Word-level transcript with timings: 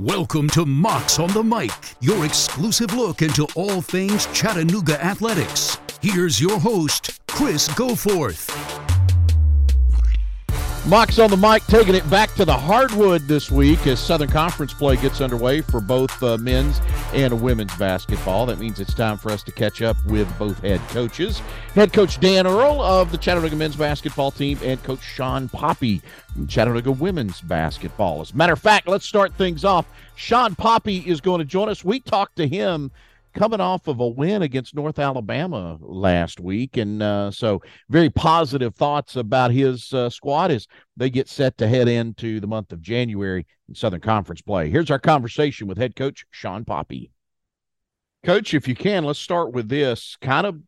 Welcome 0.00 0.48
to 0.50 0.64
Mocs 0.64 1.22
on 1.22 1.30
the 1.34 1.44
Mic, 1.44 1.72
your 2.00 2.24
exclusive 2.24 2.94
look 2.94 3.20
into 3.20 3.46
all 3.54 3.82
things 3.82 4.24
Chattanooga 4.28 4.98
athletics. 5.04 5.76
Here's 6.00 6.40
your 6.40 6.58
host, 6.58 7.20
Chris 7.26 7.68
Goforth. 7.68 8.79
Mocs 10.90 11.22
on 11.22 11.30
the 11.30 11.36
mic 11.36 11.64
taking 11.66 11.94
it 11.94 12.10
back 12.10 12.34
to 12.34 12.44
the 12.44 12.52
hardwood 12.52 13.22
this 13.28 13.48
week 13.48 13.86
as 13.86 14.00
Southern 14.00 14.28
Conference 14.28 14.74
play 14.74 14.96
gets 14.96 15.20
underway 15.20 15.60
for 15.60 15.80
both 15.80 16.20
uh, 16.20 16.36
men's 16.38 16.80
and 17.14 17.40
women's 17.40 17.72
basketball. 17.76 18.44
That 18.46 18.58
means 18.58 18.80
it's 18.80 18.92
time 18.92 19.16
for 19.16 19.30
us 19.30 19.44
to 19.44 19.52
catch 19.52 19.82
up 19.82 19.96
with 20.06 20.28
both 20.36 20.58
head 20.62 20.80
coaches. 20.88 21.42
Head 21.76 21.92
coach 21.92 22.18
Dan 22.18 22.44
Earl 22.44 22.82
of 22.82 23.12
the 23.12 23.18
Chattanooga 23.18 23.54
men's 23.54 23.76
basketball 23.76 24.32
team 24.32 24.58
and 24.64 24.82
coach 24.82 25.00
Shawn 25.00 25.48
Poppie 25.48 26.02
from 26.34 26.48
Chattanooga 26.48 26.90
women's 26.90 27.40
basketball. 27.40 28.20
As 28.20 28.32
a 28.32 28.36
matter 28.36 28.54
of 28.54 28.58
fact, 28.58 28.88
let's 28.88 29.06
start 29.06 29.32
things 29.34 29.64
off. 29.64 29.86
Shawn 30.16 30.56
Poppie 30.56 31.06
is 31.06 31.20
going 31.20 31.38
to 31.38 31.44
join 31.44 31.68
us. 31.68 31.84
We 31.84 32.00
talked 32.00 32.34
to 32.34 32.48
him 32.48 32.90
coming 33.34 33.60
off 33.60 33.88
of 33.88 34.00
a 34.00 34.08
win 34.08 34.42
against 34.42 34.74
North 34.74 34.98
Alabama 34.98 35.78
last 35.80 36.40
week. 36.40 36.76
And 36.76 37.02
uh, 37.02 37.30
so, 37.30 37.62
very 37.88 38.10
positive 38.10 38.74
thoughts 38.74 39.16
about 39.16 39.50
his 39.50 39.92
uh, 39.92 40.10
squad 40.10 40.50
as 40.50 40.66
they 40.96 41.10
get 41.10 41.28
set 41.28 41.58
to 41.58 41.68
head 41.68 41.88
into 41.88 42.40
the 42.40 42.46
month 42.46 42.72
of 42.72 42.80
January 42.80 43.46
in 43.68 43.74
Southern 43.74 44.00
Conference 44.00 44.42
play. 44.42 44.70
Here's 44.70 44.90
our 44.90 44.98
conversation 44.98 45.66
with 45.66 45.78
head 45.78 45.96
coach 45.96 46.24
Shawn 46.30 46.64
Poppie. 46.64 47.10
Coach, 48.24 48.52
if 48.52 48.68
you 48.68 48.74
can, 48.74 49.04
let's 49.04 49.18
start 49.18 49.52
with 49.52 49.68
this 49.68 50.16
kind 50.20 50.46
of 50.46 50.60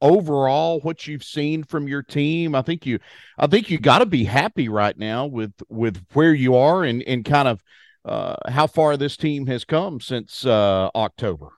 overall 0.00 0.80
what 0.80 1.06
you've 1.06 1.24
seen 1.24 1.62
from 1.62 1.86
your 1.86 2.02
team 2.02 2.54
i 2.54 2.62
think 2.62 2.86
you 2.86 2.98
i 3.38 3.46
think 3.46 3.70
you 3.70 3.78
got 3.78 3.98
to 3.98 4.06
be 4.06 4.24
happy 4.24 4.68
right 4.68 4.96
now 4.96 5.26
with 5.26 5.52
with 5.68 6.02
where 6.14 6.32
you 6.32 6.54
are 6.54 6.84
and 6.84 7.02
and 7.02 7.24
kind 7.24 7.46
of 7.46 7.62
uh, 8.06 8.34
how 8.48 8.66
far 8.66 8.96
this 8.96 9.14
team 9.18 9.46
has 9.46 9.64
come 9.64 10.00
since 10.00 10.46
uh, 10.46 10.88
october 10.94 11.50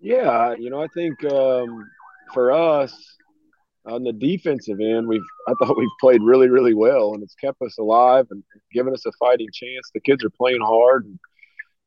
yeah, 0.00 0.54
you 0.58 0.70
know, 0.70 0.82
I 0.82 0.86
think 0.88 1.24
um, 1.24 1.88
for 2.32 2.52
us 2.52 3.16
on 3.84 4.04
the 4.04 4.12
defensive 4.12 4.78
end, 4.80 5.08
we've 5.08 5.20
I 5.48 5.54
thought 5.58 5.78
we've 5.78 5.88
played 6.00 6.22
really, 6.22 6.48
really 6.48 6.74
well, 6.74 7.14
and 7.14 7.22
it's 7.22 7.34
kept 7.34 7.60
us 7.62 7.78
alive 7.78 8.26
and 8.30 8.42
given 8.72 8.92
us 8.92 9.06
a 9.06 9.12
fighting 9.18 9.48
chance. 9.52 9.90
The 9.92 10.00
kids 10.00 10.24
are 10.24 10.30
playing 10.30 10.60
hard 10.60 11.06
and 11.06 11.18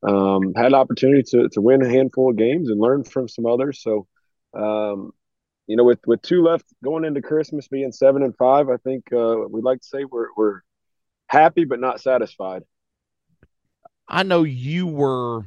um, 0.04 0.54
had 0.56 0.68
an 0.68 0.76
opportunity 0.76 1.24
to 1.32 1.50
to 1.50 1.62
win 1.62 1.82
a 1.82 1.90
handful 1.90 2.30
of 2.32 2.38
games 2.38 2.70
and 2.70 2.80
learn 2.80 3.04
from 3.04 3.28
some 3.28 3.46
others. 3.46 3.82
So, 3.82 4.08
um, 4.54 5.12
you 5.68 5.78
know, 5.78 5.84
with 5.84 6.00
with 6.06 6.22
two 6.22 6.42
left 6.42 6.66
going 6.84 7.06
into 7.06 7.22
Christmas, 7.22 7.68
being 7.68 7.92
seven 7.92 8.24
and 8.24 8.36
five, 8.36 8.70
I 8.70 8.78
think 8.78 9.06
uh, 9.14 9.38
we'd 9.50 9.64
like 9.64 9.82
to 9.82 9.88
say 9.88 10.06
we're 10.06 10.28
we're 10.36 10.62
happy 11.28 11.66
but 11.66 11.80
not 11.80 12.02
satisfied. 12.02 12.64
I 14.08 14.24
know 14.24 14.44
you 14.44 14.88
were 14.88 15.46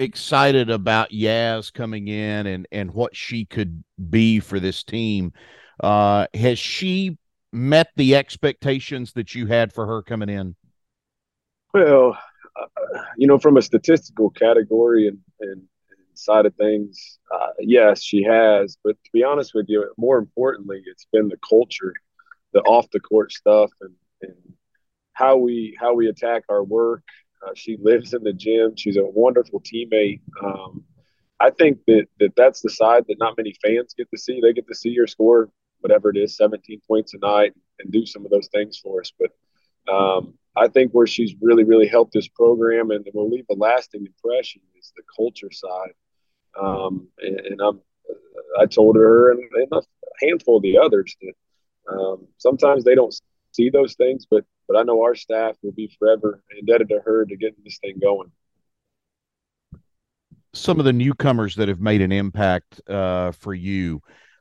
excited 0.00 0.70
about 0.70 1.10
Yazz 1.10 1.72
coming 1.72 2.08
in 2.08 2.46
and 2.46 2.66
and 2.72 2.92
what 2.92 3.14
she 3.14 3.44
could 3.44 3.84
be 4.08 4.40
for 4.40 4.58
this 4.58 4.82
team. 4.82 5.32
Uh, 5.82 6.26
has 6.34 6.58
she 6.58 7.18
met 7.52 7.88
the 7.96 8.16
expectations 8.16 9.12
that 9.14 9.34
you 9.34 9.46
had 9.46 9.72
for 9.72 9.86
her 9.86 10.02
coming 10.02 10.28
in? 10.28 10.56
Well, 11.72 12.18
uh, 12.60 13.00
you 13.16 13.26
know, 13.26 13.38
from 13.38 13.56
a 13.56 13.62
statistical 13.62 14.30
category 14.30 15.08
and, 15.08 15.18
and, 15.40 15.52
and 15.52 16.18
side 16.18 16.46
of 16.46 16.54
things, 16.54 17.18
uh, 17.32 17.48
yes, 17.60 18.02
she 18.02 18.22
has. 18.24 18.76
But 18.82 18.96
to 19.04 19.10
be 19.12 19.22
honest 19.22 19.52
with 19.54 19.66
you, 19.68 19.90
more 19.96 20.18
importantly, 20.18 20.82
it's 20.86 21.06
been 21.12 21.28
the 21.28 21.38
culture, 21.48 21.94
the 22.52 22.60
off 22.60 22.90
the 22.90 23.00
court 23.00 23.32
stuff, 23.32 23.70
and, 23.80 23.94
and 24.22 24.34
how 25.12 25.36
we 25.36 25.76
how 25.78 25.94
we 25.94 26.08
attack 26.08 26.44
our 26.48 26.62
work, 26.62 27.04
uh, 27.46 27.52
she 27.54 27.76
lives 27.80 28.14
in 28.14 28.22
the 28.22 28.32
gym. 28.32 28.74
She's 28.76 28.96
a 28.96 29.04
wonderful 29.04 29.60
teammate. 29.60 30.20
Um, 30.42 30.84
I 31.38 31.50
think 31.50 31.78
that, 31.86 32.06
that 32.18 32.36
that's 32.36 32.60
the 32.60 32.70
side 32.70 33.04
that 33.08 33.18
not 33.18 33.36
many 33.36 33.54
fans 33.62 33.94
get 33.96 34.10
to 34.10 34.18
see. 34.18 34.40
They 34.40 34.52
get 34.52 34.68
to 34.68 34.74
see 34.74 34.94
her 34.96 35.06
score 35.06 35.50
whatever 35.80 36.10
it 36.10 36.16
is, 36.16 36.36
17 36.36 36.80
points 36.86 37.14
a 37.14 37.18
night, 37.18 37.54
and 37.78 37.92
do 37.92 38.06
some 38.06 38.24
of 38.24 38.30
those 38.30 38.48
things 38.48 38.78
for 38.78 39.00
us. 39.00 39.12
But 39.18 39.92
um, 39.92 40.34
I 40.56 40.68
think 40.68 40.92
where 40.92 41.06
she's 41.06 41.34
really, 41.40 41.64
really 41.64 41.88
helped 41.88 42.12
this 42.12 42.28
program 42.28 42.90
and 42.90 43.06
will 43.14 43.28
leave 43.28 43.46
a 43.50 43.54
lasting 43.54 44.06
impression 44.06 44.62
is 44.78 44.92
the 44.96 45.02
culture 45.16 45.50
side. 45.50 45.92
Um, 46.60 47.08
and, 47.18 47.40
and, 47.40 47.60
I'm, 47.60 47.80
I 48.58 48.66
told 48.66 48.96
her 48.96 49.32
and, 49.32 49.40
and, 49.54 49.72
a 49.72 49.82
handful 50.26 50.56
of 50.56 50.62
the 50.62 50.78
others 50.78 51.14
that 51.22 51.92
um, 51.92 52.26
sometimes 52.38 52.84
they 52.84 52.94
don't 52.94 53.14
see 53.52 53.70
those 53.70 53.94
things, 53.94 54.26
but 54.28 54.44
but 54.70 54.78
I 54.78 54.84
know 54.84 55.02
our 55.02 55.16
staff 55.16 55.56
will 55.62 55.72
be 55.72 55.90
forever 55.98 56.44
indebted 56.56 56.90
to 56.90 57.00
her 57.04 57.24
to 57.24 57.36
get 57.36 57.56
this 57.64 57.78
thing 57.78 57.98
going. 58.00 58.30
Some 60.52 60.78
of 60.78 60.84
the 60.84 60.92
newcomers 60.92 61.56
that 61.56 61.68
have 61.68 61.80
made 61.80 62.00
an 62.00 62.12
impact 62.12 62.80
uh, 62.88 63.32
for 63.32 63.52
you. 63.52 64.00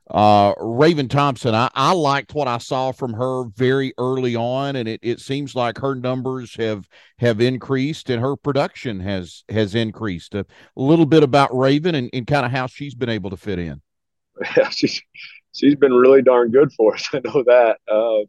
Uh, 0.10 0.54
Raven 0.60 1.08
Thompson, 1.08 1.56
I, 1.56 1.70
I 1.74 1.94
liked 1.94 2.36
what 2.36 2.48
I 2.48 2.60
saw 2.60 2.92
from 2.92 3.14
her 3.14 3.46
very 3.56 3.94
early 3.98 4.36
on, 4.36 4.76
and 4.76 4.88
it, 4.88 5.00
it 5.04 5.20
seems 5.20 5.56
like 5.56 5.80
her 5.80 5.96
numbers 5.96 6.56
have 6.56 6.88
have 7.20 7.42
increased 7.42 8.10
and 8.10 8.22
her 8.22 8.36
production 8.36 9.00
has 9.00 9.44
has 9.50 9.74
increased. 9.76 10.36
A 10.36 10.46
little 10.76 11.06
bit 11.06 11.24
about 11.24 11.56
Raven 11.56 11.96
and, 11.96 12.10
and 12.14 12.26
kind 12.26 12.46
of 12.46 12.52
how 12.52 12.68
she's 12.68 12.96
been 12.96 13.10
able 13.10 13.30
to 13.32 13.38
fit 13.38 13.60
in. 13.60 13.82
Yeah, 14.58 14.70
she's 14.70 15.02
she's 15.54 15.76
been 15.76 15.94
really 15.94 16.22
darn 16.22 16.52
good 16.52 16.72
for 16.74 16.96
us. 16.96 17.08
I 17.14 17.22
know 17.24 17.44
that. 17.44 17.78
Uh, 17.88 18.26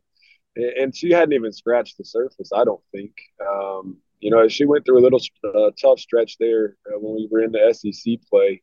and 0.57 0.95
she 0.95 1.11
hadn't 1.11 1.33
even 1.33 1.53
scratched 1.53 1.99
the 1.99 2.05
surface. 2.05 2.51
I 2.55 2.65
don't 2.65 2.83
think. 2.93 3.13
Um, 3.47 3.99
you 4.21 4.31
know, 4.31 4.49
she 4.49 4.67
went 4.67 4.85
through 4.85 4.99
a 4.99 5.05
little 5.05 5.21
uh, 5.45 5.71
tough 5.81 5.99
stretch 5.99 6.37
there 6.39 6.77
uh, 6.87 6.99
when 6.99 7.15
we 7.15 7.29
were 7.31 7.43
in 7.43 7.53
the 7.53 7.73
SEC 7.73 8.19
play, 8.29 8.63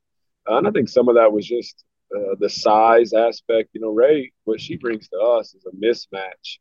uh, 0.50 0.58
and 0.58 0.68
I 0.68 0.72
think 0.72 0.90
some 0.90 1.10
of 1.10 1.16
that 1.16 1.32
was 1.32 1.48
just 1.48 1.84
uh, 2.16 2.36
the 2.40 2.50
size 2.50 3.14
aspect. 3.14 3.70
You 3.74 3.82
know, 3.82 3.90
Ray, 3.90 4.32
what 4.44 4.62
she 4.62 4.76
brings 4.78 5.10
to 5.10 5.18
us 5.18 5.56
is 5.56 5.66
a 5.66 5.76
mismatch 5.76 6.60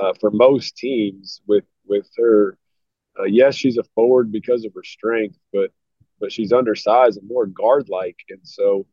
uh, 0.00 0.12
for 0.20 0.30
most 0.30 0.76
teams 0.76 1.40
with 1.46 1.64
with 1.86 2.08
her. 2.18 2.56
Uh, 3.18 3.24
yes, 3.24 3.54
she's 3.56 3.78
a 3.78 3.84
forward 3.94 4.30
because 4.30 4.64
of 4.64 4.74
her 4.74 4.84
strength, 4.84 5.38
but 5.52 5.70
but 6.20 6.32
she's 6.32 6.52
undersized 6.52 7.18
and 7.18 7.28
more 7.28 7.46
guard 7.46 7.88
like, 7.88 8.16
and 8.30 8.40
so 8.42 8.86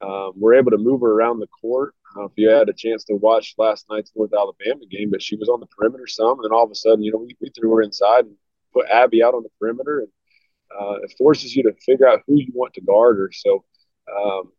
um, 0.00 0.32
we're 0.36 0.54
able 0.54 0.70
to 0.70 0.78
move 0.78 1.00
her 1.00 1.12
around 1.12 1.40
the 1.40 1.46
court 1.48 1.94
if 2.16 2.32
you 2.36 2.48
had 2.48 2.68
a 2.68 2.72
chance 2.72 3.04
to 3.04 3.14
watch 3.14 3.54
last 3.56 3.86
night's 3.88 4.12
North 4.14 4.32
Alabama 4.36 4.84
game, 4.90 5.10
but 5.10 5.22
she 5.22 5.36
was 5.36 5.48
on 5.48 5.60
the 5.60 5.66
perimeter 5.66 6.06
some, 6.06 6.38
and 6.38 6.44
then 6.44 6.52
all 6.52 6.64
of 6.64 6.70
a 6.70 6.74
sudden, 6.74 7.02
you 7.02 7.12
know, 7.12 7.18
we, 7.18 7.36
we 7.40 7.50
threw 7.50 7.70
her 7.70 7.82
inside 7.82 8.24
and 8.24 8.34
put 8.72 8.86
Abbey 8.88 9.22
out 9.22 9.34
on 9.34 9.42
the 9.42 9.48
perimeter, 9.58 10.00
and 10.00 10.08
uh, 10.78 10.94
it 11.02 11.14
forces 11.16 11.54
you 11.54 11.62
to 11.64 11.72
figure 11.84 12.08
out 12.08 12.22
who 12.26 12.36
you 12.36 12.52
want 12.54 12.74
to 12.74 12.80
guard 12.80 13.18
her. 13.18 13.30
So, 13.32 13.64
um, 14.10 14.52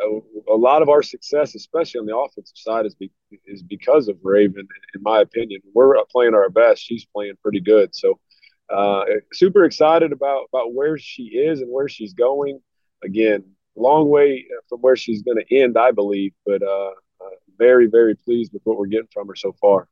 a, 0.00 0.52
a, 0.52 0.56
lot 0.56 0.82
of 0.82 0.88
our 0.88 1.02
success, 1.02 1.54
especially 1.54 1.98
on 1.98 2.06
the 2.06 2.16
offensive 2.16 2.56
side, 2.56 2.86
is 2.86 2.94
be, 2.94 3.10
is 3.46 3.62
because 3.62 4.08
of 4.08 4.16
Raven. 4.22 4.66
In 4.94 5.02
my 5.02 5.20
opinion, 5.20 5.60
we're 5.74 5.94
playing 6.10 6.34
our 6.34 6.48
best. 6.48 6.82
She's 6.82 7.04
playing 7.04 7.34
pretty 7.42 7.60
good. 7.60 7.94
So, 7.94 8.18
uh, 8.70 9.04
super 9.32 9.64
excited 9.64 10.12
about 10.12 10.46
about 10.52 10.74
where 10.74 10.98
she 10.98 11.24
is 11.24 11.60
and 11.60 11.70
where 11.70 11.88
she's 11.88 12.14
going. 12.14 12.60
Again, 13.02 13.44
long 13.80 14.08
way 14.08 14.46
from 14.68 14.80
where 14.80 14.96
she's 14.96 15.22
going 15.22 15.38
to 15.38 15.56
end, 15.56 15.76
I 15.78 15.90
believe, 15.90 16.32
but 16.44 16.62
uh, 16.62 16.90
uh, 17.20 17.36
very, 17.58 17.86
very 17.86 18.14
pleased 18.14 18.52
with 18.52 18.62
what 18.64 18.78
we're 18.78 18.86
getting 18.86 19.08
from 19.12 19.28
her 19.28 19.36
so 19.36 19.52
far. 19.60 19.88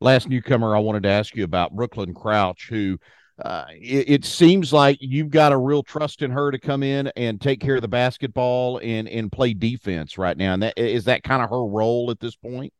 Last 0.00 0.28
newcomer 0.28 0.76
I 0.76 0.80
wanted 0.80 1.04
to 1.04 1.08
ask 1.08 1.34
you 1.34 1.44
about 1.44 1.74
Brooklyn 1.74 2.14
Crouch, 2.14 2.68
who 2.68 2.98
uh, 3.42 3.64
it, 3.70 4.08
it, 4.08 4.24
seems 4.24 4.72
like 4.72 4.98
you've 5.00 5.30
got 5.30 5.52
a 5.52 5.58
real 5.58 5.82
trust 5.82 6.22
in 6.22 6.30
her 6.30 6.50
to 6.50 6.58
come 6.58 6.82
in 6.82 7.10
and 7.16 7.40
take 7.40 7.60
care 7.60 7.76
of 7.76 7.82
the 7.82 7.88
basketball 7.88 8.78
and 8.82 9.06
and 9.08 9.30
play 9.30 9.52
defense 9.52 10.16
right 10.16 10.36
now. 10.36 10.54
And 10.54 10.62
that 10.62 10.78
is 10.78 11.04
that 11.04 11.22
kind 11.22 11.42
of 11.42 11.50
her 11.50 11.64
role 11.64 12.10
at 12.10 12.18
this 12.18 12.34
point. 12.34 12.72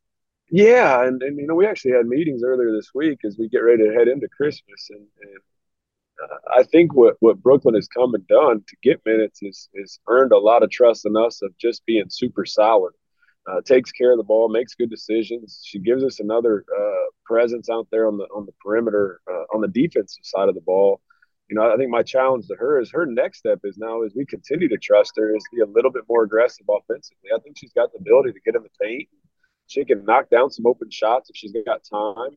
Yeah, 0.50 1.06
and, 1.06 1.22
and 1.22 1.38
you 1.38 1.46
know 1.46 1.54
we 1.54 1.66
actually 1.66 1.92
had 1.92 2.06
meetings 2.06 2.42
earlier 2.42 2.72
this 2.72 2.90
week 2.94 3.18
as 3.24 3.36
we 3.38 3.48
get 3.48 3.58
ready 3.58 3.84
to 3.84 3.92
head 3.92 4.08
into 4.08 4.28
Christmas, 4.28 4.88
and, 4.90 5.06
and 5.22 5.38
I 6.54 6.62
think 6.62 6.94
what, 6.94 7.16
what 7.20 7.42
Brooklyn 7.42 7.74
has 7.74 7.88
come 7.88 8.14
and 8.14 8.26
done 8.26 8.62
to 8.66 8.76
get 8.82 9.04
minutes 9.04 9.42
is 9.42 9.68
is 9.74 9.98
earned 10.08 10.32
a 10.32 10.38
lot 10.38 10.62
of 10.62 10.70
trust 10.70 11.06
in 11.06 11.16
us 11.16 11.42
of 11.42 11.56
just 11.58 11.84
being 11.86 12.06
super 12.08 12.44
solid. 12.44 12.92
Uh, 13.48 13.60
takes 13.60 13.92
care 13.92 14.10
of 14.10 14.16
the 14.16 14.24
ball, 14.24 14.48
makes 14.48 14.74
good 14.74 14.90
decisions. 14.90 15.62
She 15.64 15.78
gives 15.78 16.02
us 16.02 16.18
another 16.18 16.64
uh, 16.76 17.10
presence 17.24 17.68
out 17.70 17.86
there 17.92 18.08
on 18.08 18.18
the 18.18 18.24
on 18.24 18.46
the 18.46 18.52
perimeter 18.60 19.20
uh, 19.30 19.44
on 19.54 19.60
the 19.60 19.68
defensive 19.68 20.24
side 20.24 20.48
of 20.48 20.54
the 20.54 20.60
ball. 20.62 21.00
You 21.48 21.54
know, 21.54 21.72
I 21.72 21.76
think 21.76 21.90
my 21.90 22.02
challenge 22.02 22.48
to 22.48 22.56
her 22.56 22.80
is 22.80 22.90
her 22.90 23.06
next 23.06 23.38
step 23.38 23.60
is 23.62 23.78
now 23.78 24.02
as 24.02 24.14
we 24.16 24.26
continue 24.26 24.68
to 24.68 24.78
trust 24.78 25.12
her 25.16 25.36
is 25.36 25.44
be 25.54 25.60
a 25.60 25.66
little 25.66 25.92
bit 25.92 26.02
more 26.08 26.24
aggressive 26.24 26.66
offensively. 26.68 27.30
I 27.34 27.38
think 27.40 27.56
she's 27.56 27.72
got 27.72 27.92
the 27.92 27.98
ability 27.98 28.32
to 28.32 28.40
get 28.40 28.56
in 28.56 28.62
the 28.62 28.68
paint. 28.82 29.08
She 29.68 29.84
can 29.84 30.04
knock 30.04 30.28
down 30.28 30.50
some 30.50 30.66
open 30.66 30.90
shots 30.90 31.30
if 31.30 31.36
she's 31.36 31.52
got 31.64 31.84
time. 31.84 32.36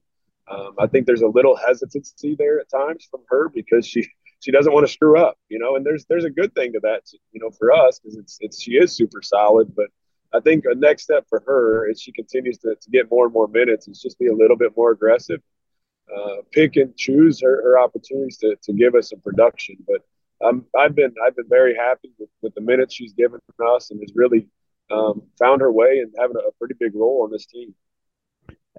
Um, 0.49 0.73
I 0.79 0.87
think 0.87 1.07
there's 1.07 1.21
a 1.21 1.27
little 1.27 1.55
hesitancy 1.57 2.35
there 2.37 2.59
at 2.59 2.69
times 2.69 3.07
from 3.11 3.21
her 3.29 3.49
because 3.49 3.87
she 3.87 4.07
she 4.39 4.51
doesn't 4.51 4.73
want 4.73 4.87
to 4.87 4.93
screw 4.93 5.17
up, 5.19 5.37
you 5.49 5.59
know. 5.59 5.75
And 5.75 5.85
there's 5.85 6.05
there's 6.09 6.25
a 6.25 6.29
good 6.31 6.53
thing 6.55 6.73
to 6.73 6.79
that, 6.83 7.03
you 7.33 7.41
know, 7.41 7.51
for 7.51 7.71
us 7.73 7.99
because 7.99 8.17
it's 8.17 8.37
it's 8.41 8.61
she 8.61 8.73
is 8.73 8.95
super 8.95 9.21
solid. 9.21 9.75
But 9.75 9.87
I 10.33 10.39
think 10.41 10.65
a 10.65 10.75
next 10.75 11.03
step 11.03 11.25
for 11.29 11.43
her 11.47 11.89
as 11.89 12.01
she 12.01 12.11
continues 12.13 12.57
to, 12.59 12.75
to 12.81 12.89
get 12.91 13.11
more 13.11 13.25
and 13.25 13.33
more 13.33 13.47
minutes 13.47 13.87
is 13.87 14.01
just 14.01 14.19
be 14.19 14.27
a 14.27 14.35
little 14.35 14.57
bit 14.57 14.73
more 14.77 14.91
aggressive. 14.91 15.41
uh, 16.15 16.37
pick 16.51 16.75
and 16.77 16.95
choose 16.97 17.41
her, 17.41 17.61
her 17.63 17.79
opportunities 17.79 18.37
to, 18.37 18.55
to 18.63 18.73
give 18.73 18.95
us 18.95 19.09
some 19.09 19.21
production. 19.21 19.77
But 19.87 20.01
um, 20.45 20.65
I've 20.77 20.95
been 20.95 21.13
I've 21.25 21.35
been 21.35 21.49
very 21.49 21.75
happy 21.75 22.11
with, 22.19 22.29
with 22.41 22.55
the 22.55 22.61
minutes 22.61 22.95
she's 22.95 23.13
given 23.13 23.39
us 23.75 23.91
and 23.91 23.99
has 24.01 24.11
really 24.15 24.47
um, 24.91 25.23
found 25.39 25.61
her 25.61 25.71
way 25.71 25.99
and 25.99 26.13
having 26.19 26.37
a 26.37 26.51
pretty 26.59 26.75
big 26.79 26.95
role 26.95 27.23
on 27.23 27.31
this 27.31 27.45
team. 27.45 27.75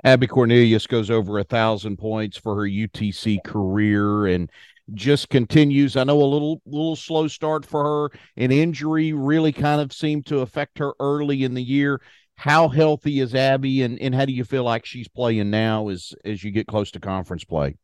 Abbey 0.04 0.26
Cornelius 0.26 0.87
goes 0.87 1.10
over 1.10 1.38
a 1.38 1.44
thousand 1.44 1.98
points 1.98 2.37
for 2.37 2.54
her 2.56 2.69
UTC 2.69 3.42
career 3.44 4.26
and 4.26 4.50
just 4.94 5.28
continues. 5.28 5.96
I 5.96 6.04
know 6.04 6.20
a 6.20 6.25
little 6.25 6.60
little 6.66 6.96
slow 6.96 7.28
start 7.28 7.64
for 7.64 7.84
her. 7.84 8.19
An 8.37 8.50
injury 8.50 9.12
really 9.12 9.52
kind 9.52 9.81
of 9.81 9.92
seemed 9.92 10.26
to 10.26 10.40
affect 10.40 10.78
her 10.78 10.94
early 11.00 11.44
in 11.44 11.54
the 11.54 11.62
year. 11.62 12.00
How 12.37 12.69
healthy 12.69 13.20
is 13.20 13.34
Abbey, 13.34 13.82
and, 13.82 14.00
and 14.00 14.14
how 14.14 14.25
do 14.25 14.32
you 14.32 14.44
feel 14.44 14.64
like 14.64 14.87
she's 14.87 15.08
playing 15.08 15.50
now 15.50 15.88
as 15.88 16.14
as 16.25 16.42
you 16.42 16.50
get 16.50 16.66
close 16.66 16.90
to 16.92 17.00
conference 17.00 17.44
play? 17.44 17.76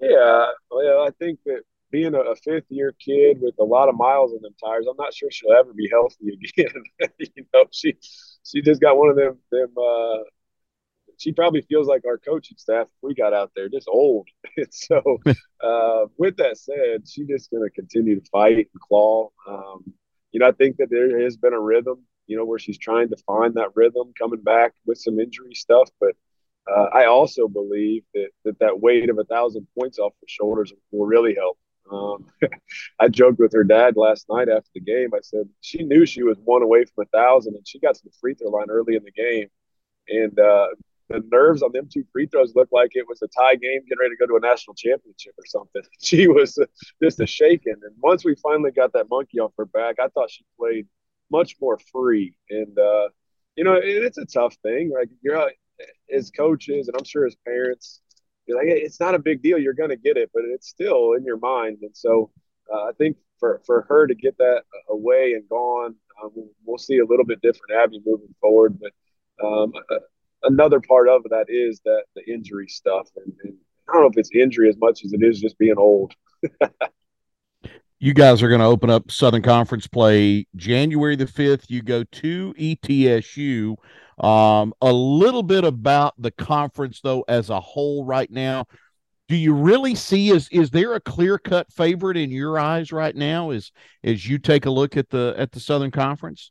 Yeah, 0.00 0.46
well, 0.70 1.04
I 1.06 1.10
think 1.18 1.40
that 1.44 1.62
being 1.90 2.14
a, 2.14 2.36
fifth 2.36 2.66
year 2.68 2.94
kid 3.04 3.38
with 3.40 3.54
a 3.58 3.64
lot 3.64 3.88
of 3.88 3.96
miles 3.96 4.32
on 4.32 4.40
them 4.42 4.54
tires, 4.62 4.86
I'm 4.88 4.96
not 4.96 5.12
sure 5.12 5.30
she'll 5.30 5.52
ever 5.52 5.72
be 5.72 5.90
healthy 5.90 6.38
again. 6.58 7.10
you 7.18 7.44
know, 7.52 7.64
she 7.72 7.96
she 8.44 8.62
just 8.62 8.80
got 8.80 8.96
one 8.96 9.10
of 9.10 9.16
them 9.16 9.38
them 9.50 9.74
uh, 9.76 10.18
she 11.20 11.32
probably 11.32 11.60
feels 11.60 11.86
like 11.86 12.06
our 12.06 12.16
coaching 12.16 12.56
staff 12.56 12.86
we 13.02 13.14
got 13.14 13.34
out 13.34 13.52
there 13.54 13.68
just 13.68 13.86
old. 13.88 14.26
so, 14.70 15.02
uh, 15.62 16.06
with 16.16 16.38
that 16.38 16.56
said, 16.56 17.06
she's 17.06 17.28
just 17.28 17.50
going 17.50 17.62
to 17.62 17.70
continue 17.70 18.18
to 18.18 18.30
fight 18.30 18.56
and 18.72 18.80
claw. 18.80 19.28
Um, 19.46 19.92
you 20.32 20.40
know, 20.40 20.48
I 20.48 20.52
think 20.52 20.78
that 20.78 20.88
there 20.90 21.20
has 21.22 21.36
been 21.36 21.52
a 21.52 21.60
rhythm, 21.60 22.06
you 22.26 22.38
know, 22.38 22.46
where 22.46 22.58
she's 22.58 22.78
trying 22.78 23.10
to 23.10 23.16
find 23.26 23.54
that 23.54 23.76
rhythm 23.76 24.14
coming 24.18 24.40
back 24.40 24.72
with 24.86 24.96
some 24.96 25.20
injury 25.20 25.54
stuff. 25.54 25.90
But 26.00 26.16
uh, 26.70 26.86
I 26.94 27.04
also 27.04 27.48
believe 27.48 28.02
that, 28.14 28.30
that 28.46 28.58
that 28.60 28.80
weight 28.80 29.10
of 29.10 29.18
a 29.18 29.24
thousand 29.24 29.66
points 29.78 29.98
off 29.98 30.14
her 30.22 30.26
shoulders 30.26 30.72
will 30.90 31.06
really 31.06 31.34
help. 31.34 31.58
Um, 31.92 32.28
I 32.98 33.08
joked 33.08 33.40
with 33.40 33.52
her 33.52 33.64
dad 33.64 33.98
last 33.98 34.24
night 34.30 34.48
after 34.48 34.70
the 34.74 34.80
game. 34.80 35.10
I 35.12 35.20
said 35.20 35.50
she 35.60 35.82
knew 35.82 36.06
she 36.06 36.22
was 36.22 36.38
one 36.42 36.62
away 36.62 36.86
from 36.86 37.04
a 37.04 37.08
thousand, 37.08 37.56
and 37.56 37.68
she 37.68 37.78
got 37.78 37.96
to 37.96 38.04
the 38.04 38.12
free 38.22 38.32
throw 38.34 38.48
line 38.48 38.70
early 38.70 38.96
in 38.96 39.04
the 39.04 39.12
game. 39.12 39.48
And 40.08 40.38
uh, 40.40 40.68
the 41.10 41.22
nerves 41.30 41.62
on 41.62 41.72
them 41.72 41.88
two 41.92 42.04
free 42.12 42.26
throws 42.26 42.54
looked 42.54 42.72
like 42.72 42.90
it 42.94 43.04
was 43.08 43.20
a 43.20 43.28
tie 43.28 43.56
game 43.56 43.80
getting 43.82 43.98
ready 44.00 44.14
to 44.14 44.16
go 44.16 44.26
to 44.26 44.36
a 44.36 44.48
national 44.48 44.74
championship 44.74 45.34
or 45.36 45.44
something. 45.46 45.82
She 46.00 46.28
was 46.28 46.58
just 47.02 47.20
a 47.20 47.26
shaking. 47.26 47.76
And 47.82 47.94
once 47.98 48.24
we 48.24 48.36
finally 48.36 48.70
got 48.70 48.92
that 48.94 49.10
monkey 49.10 49.40
off 49.40 49.52
her 49.58 49.66
back, 49.66 49.96
I 50.00 50.08
thought 50.08 50.30
she 50.30 50.44
played 50.58 50.86
much 51.30 51.56
more 51.60 51.78
free. 51.92 52.34
And, 52.48 52.78
uh, 52.78 53.08
you 53.56 53.64
know, 53.64 53.74
it, 53.74 53.84
it's 53.84 54.18
a 54.18 54.24
tough 54.24 54.56
thing. 54.62 54.92
Like, 54.96 55.08
you're 55.20 55.50
as 56.12 56.30
coaches, 56.30 56.88
and 56.88 56.96
I'm 56.96 57.04
sure 57.04 57.26
as 57.26 57.36
parents, 57.44 58.00
you're 58.46 58.58
like, 58.58 58.68
it's 58.68 59.00
not 59.00 59.14
a 59.14 59.18
big 59.18 59.42
deal. 59.42 59.58
You're 59.58 59.74
going 59.74 59.90
to 59.90 59.96
get 59.96 60.16
it, 60.16 60.30
but 60.32 60.44
it's 60.44 60.68
still 60.68 61.12
in 61.12 61.24
your 61.24 61.38
mind. 61.38 61.78
And 61.82 61.94
so 61.94 62.30
uh, 62.72 62.84
I 62.84 62.92
think 62.98 63.16
for, 63.38 63.60
for 63.66 63.82
her 63.88 64.06
to 64.06 64.14
get 64.14 64.36
that 64.38 64.62
away 64.88 65.32
and 65.34 65.48
gone, 65.48 65.94
uh, 66.22 66.28
we'll, 66.64 66.78
see 66.78 66.98
a 66.98 67.04
little 67.04 67.24
bit 67.24 67.42
different 67.42 67.72
Abbey 67.76 68.00
moving 68.04 68.34
forward. 68.40 68.78
But 68.80 68.92
um, 69.44 69.72
another 70.42 70.80
part 70.80 71.08
of 71.08 71.22
that 71.30 71.46
is 71.48 71.80
that 71.84 72.04
the 72.14 72.22
injury 72.32 72.68
stuff, 72.68 73.08
and, 73.16 73.32
and 73.44 73.54
I 73.88 73.92
don't 73.92 74.02
know 74.02 74.08
if 74.08 74.18
it's 74.18 74.30
injury 74.34 74.68
as 74.68 74.76
much 74.78 75.04
as 75.04 75.12
it 75.12 75.22
is 75.22 75.40
just 75.40 75.58
being 75.58 75.76
old. 75.76 76.14
you 78.00 78.14
guys 78.14 78.42
are 78.42 78.48
going 78.48 78.60
to 78.60 78.66
open 78.66 78.90
up 78.90 79.10
Southern 79.10 79.42
Conference 79.42 79.86
play 79.86 80.46
January 80.56 81.16
the 81.16 81.26
5th. 81.26 81.64
You 81.68 81.82
go 81.82 82.04
to 82.04 82.54
ETSU. 82.58 83.76
Um, 84.22 84.74
a 84.80 84.92
little 84.92 85.42
bit 85.42 85.64
about 85.64 86.14
the 86.18 86.30
conference, 86.30 87.00
though, 87.02 87.24
as 87.28 87.50
a 87.50 87.60
whole 87.60 88.04
right 88.04 88.30
now. 88.30 88.66
Do 89.28 89.36
you 89.36 89.54
really 89.54 89.94
see 89.94 90.30
is 90.30 90.48
is 90.50 90.70
there 90.70 90.94
a 90.94 91.00
clear 91.00 91.38
cut 91.38 91.72
favorite 91.72 92.16
in 92.16 92.30
your 92.30 92.58
eyes 92.58 92.90
right 92.90 93.14
now 93.14 93.50
as 93.50 93.70
as 94.02 94.28
you 94.28 94.38
take 94.38 94.66
a 94.66 94.70
look 94.70 94.96
at 94.96 95.08
the 95.08 95.34
at 95.38 95.52
the 95.52 95.60
Southern 95.60 95.92
Conference? 95.92 96.50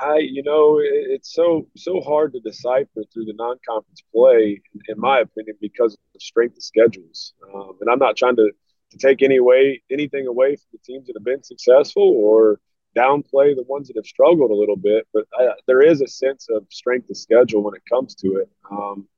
I, 0.00 0.18
you 0.18 0.42
know, 0.42 0.78
it's 0.80 1.32
so 1.34 1.66
so 1.76 2.00
hard 2.00 2.32
to 2.32 2.40
decipher 2.40 3.02
through 3.12 3.24
the 3.24 3.34
non-conference 3.34 4.02
play, 4.14 4.60
in 4.88 4.98
my 4.98 5.20
opinion, 5.20 5.56
because 5.60 5.94
of 5.94 6.00
the 6.14 6.20
strength 6.20 6.56
of 6.56 6.62
schedules. 6.62 7.34
Um, 7.54 7.76
and 7.80 7.90
I'm 7.90 7.98
not 7.98 8.16
trying 8.16 8.36
to, 8.36 8.50
to 8.90 8.98
take 8.98 9.22
any 9.22 9.40
way 9.40 9.82
anything 9.90 10.26
away 10.26 10.56
from 10.56 10.68
the 10.72 10.78
teams 10.84 11.06
that 11.06 11.14
have 11.16 11.24
been 11.24 11.42
successful 11.42 12.02
or 12.02 12.60
downplay 12.96 13.54
the 13.54 13.64
ones 13.66 13.88
that 13.88 13.96
have 13.96 14.06
struggled 14.06 14.50
a 14.50 14.54
little 14.54 14.76
bit. 14.76 15.06
But 15.12 15.24
I, 15.38 15.50
there 15.66 15.82
is 15.82 16.00
a 16.00 16.06
sense 16.08 16.46
of 16.50 16.66
strength 16.70 17.10
of 17.10 17.16
schedule 17.16 17.62
when 17.62 17.74
it 17.74 17.82
comes 17.88 18.14
to 18.16 18.36
it. 18.36 18.48
Um, 18.70 19.08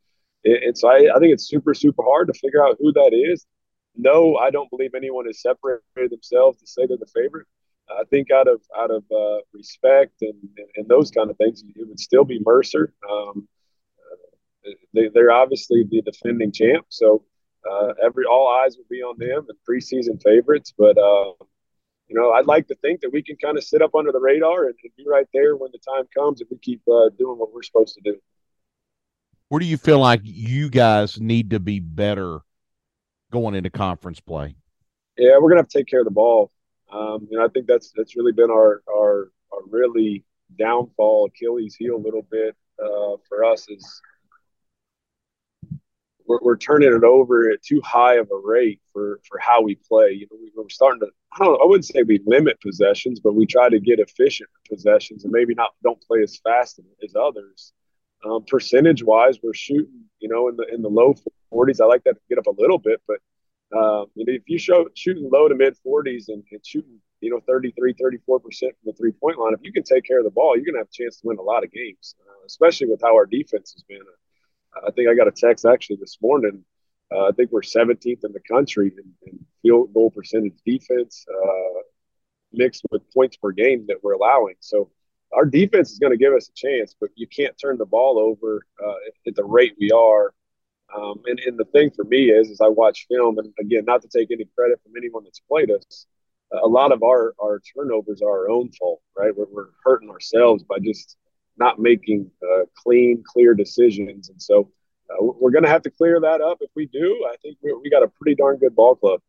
and 0.44 0.76
so 0.76 0.88
I, 0.88 1.14
I 1.14 1.18
think 1.18 1.32
it's 1.32 1.48
super 1.48 1.74
super 1.74 2.02
hard 2.02 2.28
to 2.28 2.34
figure 2.34 2.64
out 2.66 2.78
who 2.80 2.92
that 2.92 3.12
is. 3.12 3.46
No, 3.96 4.36
I 4.36 4.50
don't 4.50 4.70
believe 4.70 4.94
anyone 4.94 5.26
has 5.26 5.42
separated 5.42 6.10
themselves 6.10 6.60
to 6.60 6.66
say 6.66 6.86
they're 6.86 6.96
the 6.96 7.06
favorite. 7.14 7.46
I 7.98 8.04
think 8.10 8.30
out 8.30 8.48
of 8.48 8.60
out 8.78 8.90
of 8.90 9.04
uh, 9.10 9.38
respect 9.52 10.22
and, 10.22 10.34
and, 10.56 10.66
and 10.76 10.88
those 10.88 11.10
kind 11.10 11.30
of 11.30 11.36
things, 11.36 11.62
it 11.74 11.88
would 11.88 12.00
still 12.00 12.24
be 12.24 12.40
Mercer. 12.44 12.92
Um, 13.10 13.48
they, 14.92 15.08
are 15.20 15.30
obviously 15.30 15.84
the 15.88 16.02
defending 16.02 16.52
champ, 16.52 16.86
so 16.88 17.24
uh, 17.70 17.92
every 18.02 18.24
all 18.24 18.48
eyes 18.48 18.76
will 18.76 18.86
be 18.90 19.02
on 19.02 19.16
them 19.18 19.46
and 19.48 19.58
preseason 19.68 20.22
favorites. 20.22 20.72
But 20.76 20.98
uh, 20.98 21.32
you 22.08 22.18
know, 22.18 22.32
I'd 22.32 22.46
like 22.46 22.66
to 22.68 22.74
think 22.76 23.00
that 23.00 23.12
we 23.12 23.22
can 23.22 23.36
kind 23.36 23.56
of 23.56 23.64
sit 23.64 23.82
up 23.82 23.94
under 23.94 24.12
the 24.12 24.20
radar 24.20 24.66
and, 24.66 24.74
and, 24.82 24.92
be 24.96 25.04
right 25.06 25.26
there 25.32 25.56
when 25.56 25.70
the 25.72 25.78
time 25.78 26.04
comes 26.16 26.40
if 26.40 26.48
we 26.50 26.58
keep 26.58 26.82
uh, 26.88 27.10
doing 27.18 27.38
what 27.38 27.52
we're 27.52 27.62
supposed 27.62 27.94
to 27.94 28.00
do. 28.02 28.18
Where 29.48 29.60
do 29.60 29.66
you 29.66 29.76
feel 29.76 29.98
like 29.98 30.20
you 30.24 30.70
guys 30.70 31.20
need 31.20 31.50
to 31.50 31.60
be 31.60 31.80
better 31.80 32.40
going 33.30 33.54
into 33.54 33.70
conference 33.70 34.20
play? 34.20 34.54
Yeah, 35.16 35.38
we're 35.40 35.50
gonna 35.50 35.60
have 35.60 35.68
to 35.68 35.78
take 35.78 35.86
care 35.86 36.00
of 36.00 36.06
the 36.06 36.12
ball. 36.12 36.50
Um, 36.92 37.28
know, 37.30 37.44
I 37.44 37.48
think 37.48 37.66
that's 37.66 37.92
that's 37.96 38.16
really 38.16 38.32
been 38.32 38.50
our 38.50 38.82
our, 38.88 39.30
our 39.52 39.62
really 39.68 40.24
downfall, 40.58 41.26
Achilles 41.26 41.76
heel 41.76 41.96
a 41.96 42.04
little 42.04 42.26
bit 42.30 42.56
uh, 42.82 43.16
for 43.28 43.44
us 43.44 43.68
is 43.68 44.00
we're, 46.26 46.38
we're, 46.42 46.56
turning 46.56 46.94
it 46.94 47.02
over 47.02 47.50
at 47.50 47.62
too 47.62 47.80
high 47.84 48.14
of 48.14 48.30
a 48.30 48.40
rate 48.42 48.80
for 48.92 49.20
for 49.28 49.38
how 49.38 49.60
we 49.60 49.74
play. 49.74 50.12
You 50.12 50.26
know, 50.30 50.38
we, 50.40 50.62
are 50.62 50.70
starting 50.70 51.00
to 51.00 51.08
I 51.32 51.44
don't 51.44 51.60
I 51.60 51.64
wouldn't 51.64 51.86
say 51.86 52.02
we 52.02 52.20
limit 52.26 52.60
possessions, 52.60 53.20
but 53.20 53.34
we 53.34 53.46
try 53.46 53.68
to 53.68 53.80
get 53.80 53.98
efficient 53.98 54.48
possessions 54.68 55.24
and 55.24 55.32
maybe 55.32 55.54
not 55.54 55.70
don't 55.82 56.00
play 56.02 56.22
as 56.22 56.38
fast 56.38 56.80
as 57.04 57.14
others. 57.14 57.72
Um, 58.24 58.44
percentage 58.46 59.02
wise, 59.02 59.38
we're 59.42 59.54
shooting 59.54 60.04
you 60.18 60.28
know 60.28 60.48
in 60.48 60.56
the 60.56 60.66
in 60.72 60.82
the 60.82 60.90
low 60.90 61.14
40s. 61.52 61.80
I 61.80 61.86
like 61.86 62.04
that 62.04 62.14
to 62.14 62.20
get 62.28 62.38
up 62.38 62.46
a 62.46 62.60
little 62.60 62.78
bit, 62.78 63.00
but 63.06 63.18
um, 63.76 64.06
if 64.16 64.42
you 64.46 64.58
show 64.58 64.88
shooting 64.94 65.28
low 65.32 65.48
to 65.48 65.54
mid 65.54 65.76
40s 65.86 66.28
and, 66.28 66.42
and, 66.50 66.66
shooting, 66.66 67.00
you 67.20 67.30
know, 67.30 67.40
33, 67.46 67.94
34 67.94 68.40
percent 68.40 68.72
from 68.72 68.92
the 68.92 68.96
three 68.96 69.12
point 69.12 69.38
line, 69.38 69.54
if 69.54 69.60
you 69.62 69.72
can 69.72 69.84
take 69.84 70.04
care 70.04 70.18
of 70.18 70.24
the 70.24 70.30
ball, 70.30 70.56
you're 70.56 70.64
going 70.64 70.74
to 70.74 70.80
have 70.80 70.88
a 70.88 70.92
chance 70.92 71.20
to 71.20 71.28
win 71.28 71.38
a 71.38 71.42
lot 71.42 71.64
of 71.64 71.70
games, 71.70 72.16
uh, 72.26 72.46
especially 72.46 72.88
with 72.88 73.00
how 73.00 73.14
our 73.14 73.26
defense 73.26 73.72
has 73.72 73.82
been. 73.84 74.02
Uh, 74.76 74.88
I 74.88 74.90
think 74.90 75.08
I 75.08 75.14
got 75.14 75.28
a 75.28 75.32
text 75.32 75.64
actually 75.64 75.96
this 75.96 76.18
morning. 76.20 76.64
Uh, 77.12 77.28
I 77.28 77.32
think 77.32 77.50
we're 77.50 77.60
17th 77.60 78.24
in 78.24 78.32
the 78.32 78.40
country 78.48 78.92
in, 78.96 79.30
in 79.30 79.38
field 79.62 79.92
goal 79.92 80.10
percentage 80.10 80.58
defense, 80.64 81.24
uh, 81.32 81.80
mixed 82.52 82.82
with 82.90 83.02
points 83.12 83.36
per 83.36 83.52
game 83.52 83.84
that 83.88 84.02
we're 84.02 84.12
allowing. 84.12 84.54
So 84.60 84.90
our 85.32 85.44
defense 85.44 85.92
is 85.92 85.98
going 85.98 86.12
to 86.12 86.16
give 86.16 86.32
us 86.32 86.48
a 86.48 86.52
chance, 86.54 86.94
but 87.00 87.10
you 87.14 87.26
can't 87.26 87.56
turn 87.58 87.78
the 87.78 87.86
ball 87.86 88.18
over 88.18 88.64
uh, 88.84 88.94
at 89.26 89.34
the 89.36 89.44
rate 89.44 89.74
we 89.78 89.90
are 89.92 90.32
um, 90.96 91.20
and, 91.26 91.38
and 91.40 91.58
the 91.58 91.64
thing 91.66 91.90
for 91.90 92.04
me 92.04 92.30
is, 92.30 92.48
is 92.48 92.60
I 92.60 92.68
watch 92.68 93.06
film, 93.08 93.38
and 93.38 93.52
again, 93.58 93.84
not 93.84 94.02
to 94.02 94.08
take 94.08 94.30
any 94.30 94.46
credit 94.56 94.80
from 94.82 94.92
anyone 94.96 95.24
that's 95.24 95.40
played 95.40 95.70
us, 95.70 96.06
a 96.52 96.66
lot 96.66 96.92
of 96.92 97.02
our, 97.02 97.34
our 97.40 97.60
turnovers 97.74 98.22
are 98.22 98.28
our 98.28 98.50
own 98.50 98.70
fault, 98.72 99.00
right? 99.16 99.36
We're, 99.36 99.46
we're 99.50 99.68
hurting 99.84 100.10
ourselves 100.10 100.64
by 100.64 100.78
just 100.80 101.16
not 101.56 101.78
making 101.78 102.30
uh, 102.42 102.64
clean, 102.74 103.22
clear 103.24 103.54
decisions. 103.54 104.30
And 104.30 104.40
so 104.40 104.70
uh, 105.10 105.22
we're 105.22 105.52
going 105.52 105.64
to 105.64 105.70
have 105.70 105.82
to 105.82 105.90
clear 105.90 106.20
that 106.20 106.40
up. 106.40 106.58
If 106.60 106.70
we 106.74 106.86
do, 106.86 107.26
I 107.30 107.36
think 107.42 107.58
we, 107.62 107.72
we 107.74 107.90
got 107.90 108.02
a 108.02 108.08
pretty 108.08 108.34
darn 108.34 108.56
good 108.56 108.74
ball 108.74 108.96
club. 108.96 109.20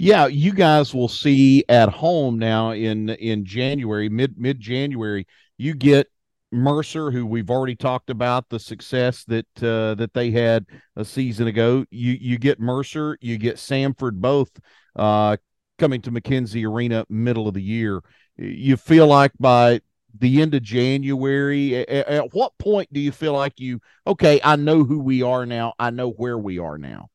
Yeah, 0.00 0.28
you 0.28 0.52
guys 0.52 0.94
will 0.94 1.08
see 1.08 1.64
at 1.68 1.88
home 1.88 2.38
now 2.38 2.70
in 2.70 3.08
in 3.08 3.44
January, 3.44 4.08
mid 4.08 4.38
mid 4.38 4.60
January, 4.60 5.26
you 5.56 5.74
get 5.74 6.06
Mercer, 6.50 7.10
who 7.10 7.26
we've 7.26 7.50
already 7.50 7.76
talked 7.76 8.10
about 8.10 8.48
the 8.48 8.58
success 8.58 9.24
that 9.24 9.46
uh, 9.62 9.94
that 9.96 10.12
they 10.14 10.30
had 10.30 10.66
a 10.96 11.04
season 11.04 11.46
ago. 11.46 11.84
You 11.90 12.16
you 12.20 12.38
get 12.38 12.60
Mercer, 12.60 13.18
you 13.20 13.36
get 13.38 13.56
Samford, 13.56 14.14
both 14.14 14.50
uh, 14.96 15.36
coming 15.78 16.00
to 16.02 16.10
McKenzie 16.10 16.66
Arena 16.66 17.04
middle 17.08 17.48
of 17.48 17.54
the 17.54 17.62
year. 17.62 18.00
You 18.36 18.76
feel 18.76 19.06
like 19.06 19.32
by 19.38 19.80
the 20.18 20.40
end 20.40 20.54
of 20.54 20.62
January, 20.62 21.76
at, 21.76 21.88
at 21.88 22.34
what 22.34 22.56
point 22.58 22.92
do 22.92 23.00
you 23.00 23.12
feel 23.12 23.34
like 23.34 23.60
you 23.60 23.80
okay? 24.06 24.40
I 24.42 24.56
know 24.56 24.84
who 24.84 25.00
we 25.00 25.22
are 25.22 25.44
now. 25.44 25.74
I 25.78 25.90
know 25.90 26.10
where 26.10 26.38
we 26.38 26.58
are 26.58 26.78
now. 26.78 27.08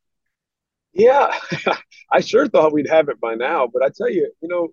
Yeah, 0.93 1.35
I 2.11 2.19
sure 2.19 2.47
thought 2.47 2.73
we'd 2.73 2.89
have 2.89 3.09
it 3.09 3.19
by 3.19 3.33
now, 3.33 3.67
but 3.71 3.81
I 3.83 3.89
tell 3.89 4.09
you, 4.11 4.31
you 4.41 4.47
know, 4.47 4.69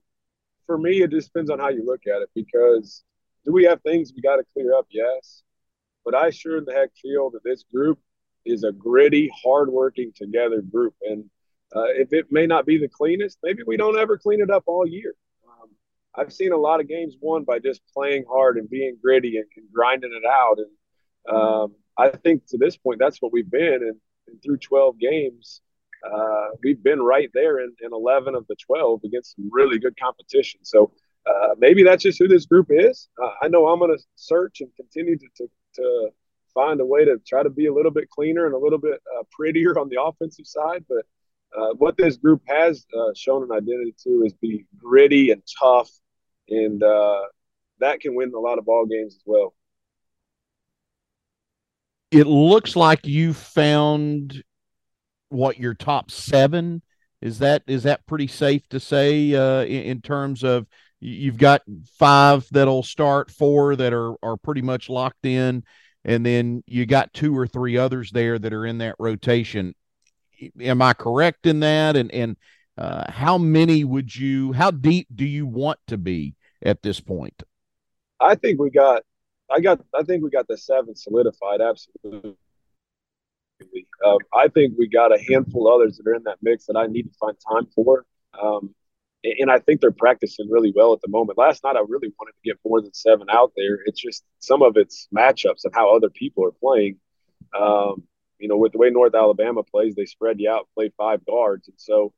for 0.67 0.77
me, 0.77 1.03
it 1.03 1.11
just 1.11 1.33
depends 1.33 1.51
on 1.51 1.59
how 1.59 1.69
you 1.69 1.85
look 1.85 2.03
at 2.07 2.21
it 2.21 2.29
because 2.35 3.03
do 3.45 3.53
we 3.53 3.65
have 3.65 3.81
things 3.83 4.13
we 4.15 4.23
got 4.23 4.37
to 4.37 4.45
clear 4.53 4.75
up? 4.75 4.87
Yes. 4.91 5.43
But 6.05 6.15
I 6.15 6.31
sure 6.31 6.59
in 6.59 6.65
the 6.65 6.73
heck 6.73 6.91
feel 7.01 7.31
that 7.31 7.45
this 7.45 7.65
group 7.73 7.99
is 8.45 8.65
a 8.65 8.73
gritty, 8.73 9.31
hardworking 9.43 10.13
together 10.15 10.63
group. 10.63 10.95
And 11.03 11.25
uh, 11.75 11.89
if 11.89 12.13
it 12.13 12.27
may 12.31 12.47
not 12.47 12.67
be 12.67 12.79
the 12.79 12.89
cleanest, 12.89 13.39
maybe 13.43 13.63
we 13.67 13.77
don't 13.77 13.99
ever 13.99 14.19
clean 14.19 14.41
it 14.41 14.51
up 14.51 14.65
all 14.67 14.87
year. 14.87 15.15
Um, 15.47 15.69
I've 16.15 16.33
seen 16.33 16.53
a 16.53 16.57
lot 16.57 16.81
of 16.81 16.89
games 16.89 17.17
won 17.21 17.45
by 17.45 17.59
just 17.59 17.83
playing 17.95 18.25
hard 18.29 18.57
and 18.57 18.69
being 18.69 18.97
gritty 19.01 19.37
and, 19.37 19.47
and 19.57 19.67
grinding 19.73 20.13
it 20.13 20.27
out. 20.27 20.59
And 20.59 21.37
um, 21.37 21.75
I 21.99 22.11
think 22.11 22.47
to 22.49 22.59
this 22.59 22.77
point, 22.77 22.99
that's 22.99 23.21
what 23.21 23.33
we've 23.33 23.51
been. 23.51 23.75
And, 23.83 23.97
and 24.27 24.43
through 24.43 24.59
12 24.59 24.99
games, 24.99 25.61
uh, 26.05 26.49
we've 26.63 26.83
been 26.83 27.01
right 27.01 27.31
there 27.35 27.61
in, 27.61 27.75
in 27.83 27.93
11 27.93 28.35
of 28.35 28.47
the 28.49 28.57
12 28.67 29.01
against 29.05 29.37
some 29.37 29.51
really 29.53 29.79
good 29.79 29.99
competition. 30.01 30.61
So 30.63 30.93
uh, 31.27 31.55
maybe 31.59 31.83
that's 31.83 32.03
just 32.03 32.19
who 32.19 32.29
this 32.29 32.47
group 32.47 32.69
is. 32.71 33.09
Uh, 33.23 33.31
I 33.43 33.49
know 33.49 33.69
I'm 33.69 33.79
going 33.79 33.97
to 33.97 34.03
search 34.15 34.61
and 34.61 34.71
continue 34.77 35.17
to, 35.17 35.27
to, 35.37 35.51
to, 35.77 36.11
find 36.53 36.81
a 36.81 36.85
way 36.85 37.05
to 37.05 37.17
try 37.25 37.45
to 37.45 37.49
be 37.49 37.67
a 37.67 37.73
little 37.73 37.93
bit 37.93 38.11
cleaner 38.11 38.45
and 38.45 38.57
a 38.57 38.59
little 38.59 38.77
bit 38.77 39.01
uh, 39.17 39.23
prettier 39.31 39.79
on 39.79 39.89
the 39.89 40.03
offensive 40.03 40.49
side. 40.49 40.85
But 40.89 41.07
uh, 41.57 41.75
what 41.75 41.97
this 41.97 42.17
group 42.17 42.43
has 42.49 42.85
uh, 42.93 43.13
shown 43.15 43.45
an 43.45 43.53
identity 43.53 43.95
to 44.03 44.25
is 44.27 44.33
be 44.33 44.67
gritty 44.77 45.31
and 45.31 45.43
tough, 45.61 45.89
and 46.49 46.81
that 46.81 48.01
can 48.01 48.17
win 48.17 48.33
a 48.35 48.39
lot 48.41 48.59
of 48.59 48.65
ball 48.65 48.85
games 48.85 49.15
as 49.15 49.23
well. 49.25 49.55
It 52.11 52.27
looks 52.27 52.75
like 52.75 53.07
you 53.07 53.33
found 53.33 54.43
what 55.29 55.59
your 55.59 55.75
top 55.75 56.11
seven 56.11 56.83
is 57.23 57.39
that 57.39 57.63
is 57.67 57.85
that 57.85 58.07
pretty 58.07 58.27
safe 58.27 58.69
to 58.69 58.81
say 58.81 59.35
uh, 59.35 59.63
in, 59.63 59.83
in, 59.83 60.01
terms 60.01 60.43
of 60.43 60.67
you've 61.01 61.39
got 61.39 61.63
five 61.99 62.47
that'll 62.51 62.83
start, 62.83 63.31
four 63.31 63.77
that 63.77 63.93
are 63.93 64.15
are 64.23 64.37
pretty 64.37 64.63
much 64.63 64.89
locked 64.89 65.27
in, 65.27 65.65
and 66.05 66.25
then 66.25 66.63
you 66.67 66.87
got 66.87 67.13
two 67.13 67.37
or 67.37 67.47
three 67.47 67.77
others 67.77 68.11
there 68.11 68.39
that 68.39 68.53
are 68.53 68.67
in 68.67 68.79
that 68.79 68.97
rotation. 68.99 69.75
Am 70.61 70.81
I 70.81 70.95
correct 70.95 71.47
in 71.47 71.61
that? 71.61 71.97
And 71.97 72.13
and 72.13 72.37
uh, 72.79 73.11
how 73.11 73.39
many 73.39 73.85
would 73.85 74.15
you? 74.15 74.53
How 74.53 74.71
deep 74.71 75.09
do 75.15 75.25
you 75.25 75.47
want 75.47 75.79
to 75.89 75.99
be 75.99 76.37
at 76.63 76.83
this 76.83 77.01
point? 77.01 77.43
I 78.21 78.35
think 78.35 78.61
we 78.61 78.71
got. 78.71 79.03
I 79.51 79.61
got. 79.61 79.81
I 79.95 80.03
think 80.03 80.23
we 80.23 80.31
got 80.31 80.49
the 80.49 80.57
seven 80.57 80.95
solidified. 80.95 81.61
Absolutely. 81.61 82.37
Um, 84.05 84.19
I 84.33 84.49
think 84.49 84.75
we 84.79 84.89
got 84.89 85.13
a 85.13 85.23
handful 85.31 85.69
of 85.69 85.75
others 85.75 85.99
that 85.99 86.09
are 86.09 86.15
in 86.15 86.23
that 86.25 86.39
mix 86.41 86.67
that 86.67 86.77
I 86.77 86.87
need 86.87 87.03
to 87.03 87.13
find 87.19 87.37
time 87.47 87.67
for. 87.75 88.07
Um, 88.41 88.75
and 89.23 89.51
I 89.51 89.59
think 89.59 89.81
they're 89.81 89.91
practicing 89.91 90.49
really 90.51 90.73
well 90.75 90.93
at 90.93 91.01
the 91.03 91.09
moment. 91.09 91.39
Last 91.39 91.63
night, 91.65 91.77
I 91.77 91.81
really 91.81 92.13
wanted 92.19 92.33
to 92.33 92.43
get 92.45 92.59
more 92.65 92.81
than 92.81 92.95
seven 92.95 93.27
out 93.31 93.53
there. 93.57 93.79
It's 93.85 94.01
just 94.01 94.25
some 94.39 94.63
of 94.63 94.77
it's 94.77 95.09
matchups 95.15 95.65
and 95.65 95.75
how 95.75 95.95
other 95.95 96.09
people 96.09 96.45
are 96.45 96.53
playing. 96.53 96.97
Um, 97.59 98.05
you 98.39 98.49
know, 98.49 98.57
with 98.57 98.73
the 98.73 98.79
way 98.79 98.91
North 98.91 99.15
Alabama 99.15 99.63
plays, 99.63 99.95
they 99.95 100.07
spread 100.07 100.41
you 100.41 100.51
out, 100.51 100.69
play 100.75 100.91
five 100.97 101.25
guards, 101.27 101.69
and 101.69 101.77
so 101.79 102.13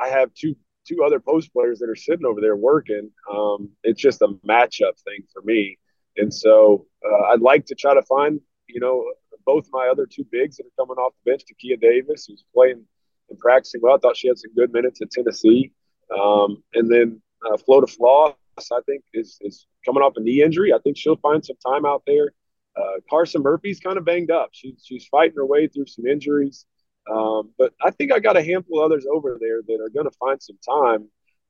I 0.00 0.08
have 0.08 0.34
two 0.34 0.56
two 0.86 1.04
other 1.04 1.20
post 1.20 1.52
players 1.52 1.78
that 1.78 1.90
are 1.90 1.96
sitting 1.96 2.24
over 2.24 2.40
there 2.40 2.56
working. 2.56 3.10
Um, 3.30 3.70
it's 3.84 4.00
just 4.00 4.22
a 4.22 4.28
matchup 4.46 4.98
thing 5.04 5.22
for 5.32 5.42
me, 5.42 5.78
and 6.16 6.32
so 6.32 6.86
uh, 7.04 7.26
I'd 7.28 7.40
like 7.40 7.66
to 7.66 7.74
try 7.74 7.94
to 7.94 8.02
find 8.02 8.40
you 8.66 8.80
know 8.80 9.04
both 9.46 9.68
my 9.72 9.88
other 9.88 10.06
two 10.06 10.26
bigs 10.30 10.56
that 10.56 10.66
are 10.66 10.84
coming 10.84 10.96
off 10.96 11.14
the 11.24 11.30
bench, 11.30 11.42
Takia 11.42 11.80
Davis, 11.80 12.26
who's 12.26 12.44
playing 12.52 12.84
and 13.30 13.38
practicing 13.38 13.80
well. 13.80 13.94
I 13.94 13.98
thought 13.98 14.16
she 14.16 14.28
had 14.28 14.38
some 14.38 14.52
good 14.54 14.72
minutes 14.72 15.00
at 15.00 15.10
Tennessee. 15.10 15.72
Um, 16.16 16.62
and 16.74 16.90
then 16.90 17.20
uh, 17.46 17.56
Flo 17.56 17.84
Floss, 17.86 18.34
I 18.72 18.80
think, 18.86 19.04
is, 19.14 19.38
is 19.40 19.66
coming 19.84 20.02
off 20.02 20.14
a 20.16 20.20
knee 20.20 20.42
injury. 20.42 20.72
I 20.72 20.78
think 20.78 20.96
she'll 20.96 21.16
find 21.16 21.44
some 21.44 21.56
time 21.64 21.84
out 21.84 22.02
there. 22.06 22.32
Uh, 22.76 23.00
Carson 23.10 23.42
Murphy's 23.42 23.80
kind 23.80 23.98
of 23.98 24.04
banged 24.04 24.30
up. 24.30 24.50
She's, 24.52 24.82
she's 24.84 25.06
fighting 25.06 25.36
her 25.36 25.46
way 25.46 25.66
through 25.68 25.86
some 25.86 26.06
injuries. 26.06 26.64
Um, 27.10 27.50
but 27.58 27.72
I 27.82 27.90
think 27.90 28.12
I 28.12 28.18
got 28.18 28.36
a 28.36 28.42
handful 28.42 28.80
of 28.80 28.84
others 28.84 29.06
over 29.10 29.38
there 29.40 29.62
that 29.62 29.82
are 29.82 29.88
going 29.88 30.04
to 30.04 30.16
find 30.18 30.40
some 30.42 30.58
time. 30.66 31.08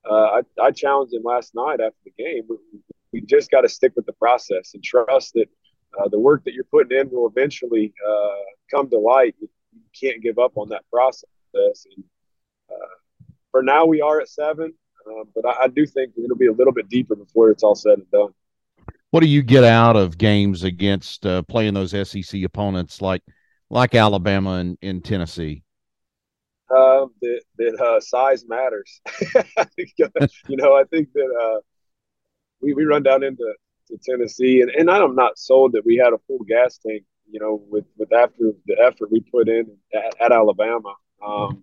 Uh, 0.09 0.41
I, 0.61 0.63
I, 0.63 0.71
challenged 0.71 1.13
him 1.13 1.23
last 1.25 1.55
night 1.55 1.81
after 1.81 1.99
the 2.05 2.13
game. 2.17 2.45
We, 2.49 2.57
we 3.13 3.21
just 3.21 3.51
got 3.51 3.63
to 3.63 3.69
stick 3.69 3.93
with 3.97 4.07
the 4.07 4.13
process 4.13 4.73
and 4.75 4.83
trust 4.83 5.35
that 5.35 5.49
uh, 5.99 6.09
the 6.09 6.19
work 6.19 6.45
that 6.45 6.55
you're 6.55 6.65
putting 6.65 6.97
in 6.97 7.11
will 7.11 7.29
eventually 7.29 7.93
uh, 8.09 8.37
come 8.71 8.89
to 8.91 8.99
light. 8.99 9.35
You 9.41 9.49
can't 9.99 10.23
give 10.23 10.39
up 10.39 10.53
on 10.57 10.69
that 10.69 10.85
process. 10.91 11.25
And 11.55 12.05
for 13.51 13.63
now, 13.63 13.87
we 13.87 14.01
are 14.01 14.21
at 14.21 14.29
seven, 14.29 14.73
uh, 15.07 15.25
but 15.35 15.47
I, 15.47 15.65
I, 15.65 15.69
do 15.69 15.87
think 15.87 16.13
it'll 16.23 16.37
be 16.37 16.47
a 16.47 16.53
little 16.53 16.73
bit 16.73 16.89
deeper 16.89 17.17
before 17.17 17.51
it's 17.51 17.63
all 17.63 17.75
said 17.75 17.99
and 17.99 18.11
done. 18.11 18.31
What 19.11 19.21
do 19.21 19.27
you 19.27 19.43
get 19.43 19.65
out 19.65 19.97
of 19.97 20.19
games 20.19 20.65
against 20.65 21.25
uh, 21.25 21.43
playing 21.43 21.75
those 21.75 21.91
SEC 22.09 22.43
opponents 22.43 23.01
like 23.01 23.23
like 23.71 23.95
Alabama 23.95 24.53
and 24.53 24.79
in 24.83 25.01
Tennessee? 25.01 25.63
Um, 26.71 27.13
that, 27.23 27.41
that 27.57 28.03
size 28.03 28.45
matters. 28.47 29.01
you 29.79 30.57
know, 30.57 30.75
I 30.75 30.85
think 30.85 31.13
that 31.15 31.63
we, 32.61 32.75
we 32.75 32.85
run 32.85 33.03
down 33.03 33.23
into 33.23 33.55
to 33.89 33.99
Tennessee, 34.03 34.61
and, 34.61 34.71
and 34.71 34.91
I'm 34.91 35.15
not 35.15 35.39
sold 35.39 35.73
that 35.73 35.85
we 35.85 35.97
had 35.97 36.13
a 36.13 36.19
full 36.27 36.45
gas 36.47 36.79
tank. 36.79 37.05
You 37.31 37.41
know, 37.41 37.63
with 37.69 37.85
with 37.97 38.13
after 38.13 38.53
the 38.67 38.77
effort 38.81 39.11
we 39.11 39.21
put 39.21 39.49
in 39.49 39.77
at, 39.95 40.15
at 40.21 40.33
Alabama, 40.33 40.95
um, 41.27 41.63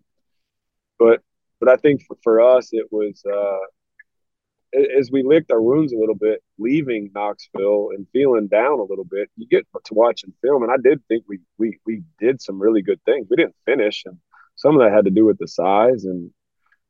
but 1.00 1.22
but 1.60 1.70
I 1.70 1.76
think 1.78 2.04
for, 2.04 2.18
for 2.24 2.42
us 2.42 2.70
it 2.72 2.88
was 2.92 3.24
uh, 3.26 4.78
as 4.98 5.10
we 5.12 5.24
licked 5.24 5.52
our 5.52 5.62
wounds 5.62 5.94
a 5.94 5.98
little 5.98 6.16
bit, 6.16 6.44
leaving 6.58 7.12
Knoxville 7.14 7.90
and 7.96 8.08
feeling 8.12 8.48
down 8.48 8.80
a 8.80 8.84
little 8.84 9.06
bit. 9.06 9.30
You 9.38 9.48
get 9.48 9.66
to 9.86 9.94
watching 9.94 10.34
film, 10.42 10.64
and 10.64 10.72
I 10.72 10.78
did 10.84 11.02
think 11.08 11.24
we 11.28 11.40
we 11.58 11.80
we 11.86 12.04
did 12.20 12.42
some 12.42 12.62
really 12.62 12.82
good 12.82 13.02
things. 13.06 13.28
We 13.30 13.38
didn't 13.38 13.56
finish, 13.66 14.04
and 14.06 14.18
some 14.56 14.76
of 14.76 14.82
that 14.82 14.94
had 14.94 15.06
to 15.06 15.12
do 15.12 15.26
with 15.26 15.38
the 15.38 15.48
size, 15.48 16.06
and 16.06 16.32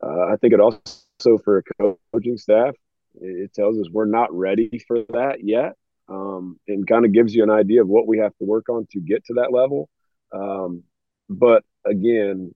uh, 0.03 0.25
I 0.25 0.37
think 0.37 0.53
it 0.53 0.59
also 0.59 1.37
for 1.43 1.63
a 1.79 1.95
coaching 2.11 2.37
staff 2.37 2.75
it 3.21 3.53
tells 3.53 3.79
us 3.79 3.87
we're 3.91 4.05
not 4.05 4.33
ready 4.33 4.81
for 4.87 5.03
that 5.09 5.37
yet, 5.43 5.73
um, 6.09 6.59
and 6.67 6.87
kind 6.87 7.05
of 7.05 7.13
gives 7.13 7.33
you 7.33 7.43
an 7.43 7.49
idea 7.49 7.81
of 7.81 7.87
what 7.87 8.07
we 8.07 8.19
have 8.19 8.35
to 8.37 8.45
work 8.45 8.69
on 8.69 8.87
to 8.91 8.99
get 8.99 9.25
to 9.25 9.33
that 9.35 9.51
level. 9.51 9.89
Um, 10.33 10.83
but 11.29 11.63
again, 11.85 12.53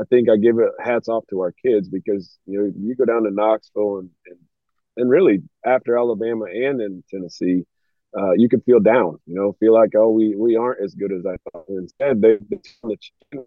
I 0.00 0.04
think 0.10 0.28
I 0.28 0.36
give 0.36 0.58
it 0.58 0.70
hats 0.82 1.08
off 1.08 1.24
to 1.30 1.40
our 1.40 1.52
kids 1.52 1.88
because 1.88 2.38
you 2.46 2.58
know 2.58 2.72
you 2.76 2.94
go 2.94 3.04
down 3.04 3.24
to 3.24 3.30
Knoxville 3.30 3.98
and 3.98 4.10
and, 4.26 4.38
and 4.96 5.10
really 5.10 5.42
after 5.64 5.96
Alabama 5.98 6.46
and 6.46 6.80
in 6.80 7.04
Tennessee, 7.10 7.64
uh, 8.16 8.32
you 8.32 8.48
can 8.48 8.60
feel 8.62 8.80
down. 8.80 9.18
You 9.26 9.34
know, 9.34 9.56
feel 9.60 9.74
like 9.74 9.90
oh 9.96 10.10
we 10.10 10.34
we 10.36 10.56
aren't 10.56 10.82
as 10.82 10.94
good 10.94 11.12
as 11.12 11.24
I 11.26 11.36
thought. 11.50 11.66
Instead, 11.68 12.20
they 12.20 12.38
they 12.50 13.40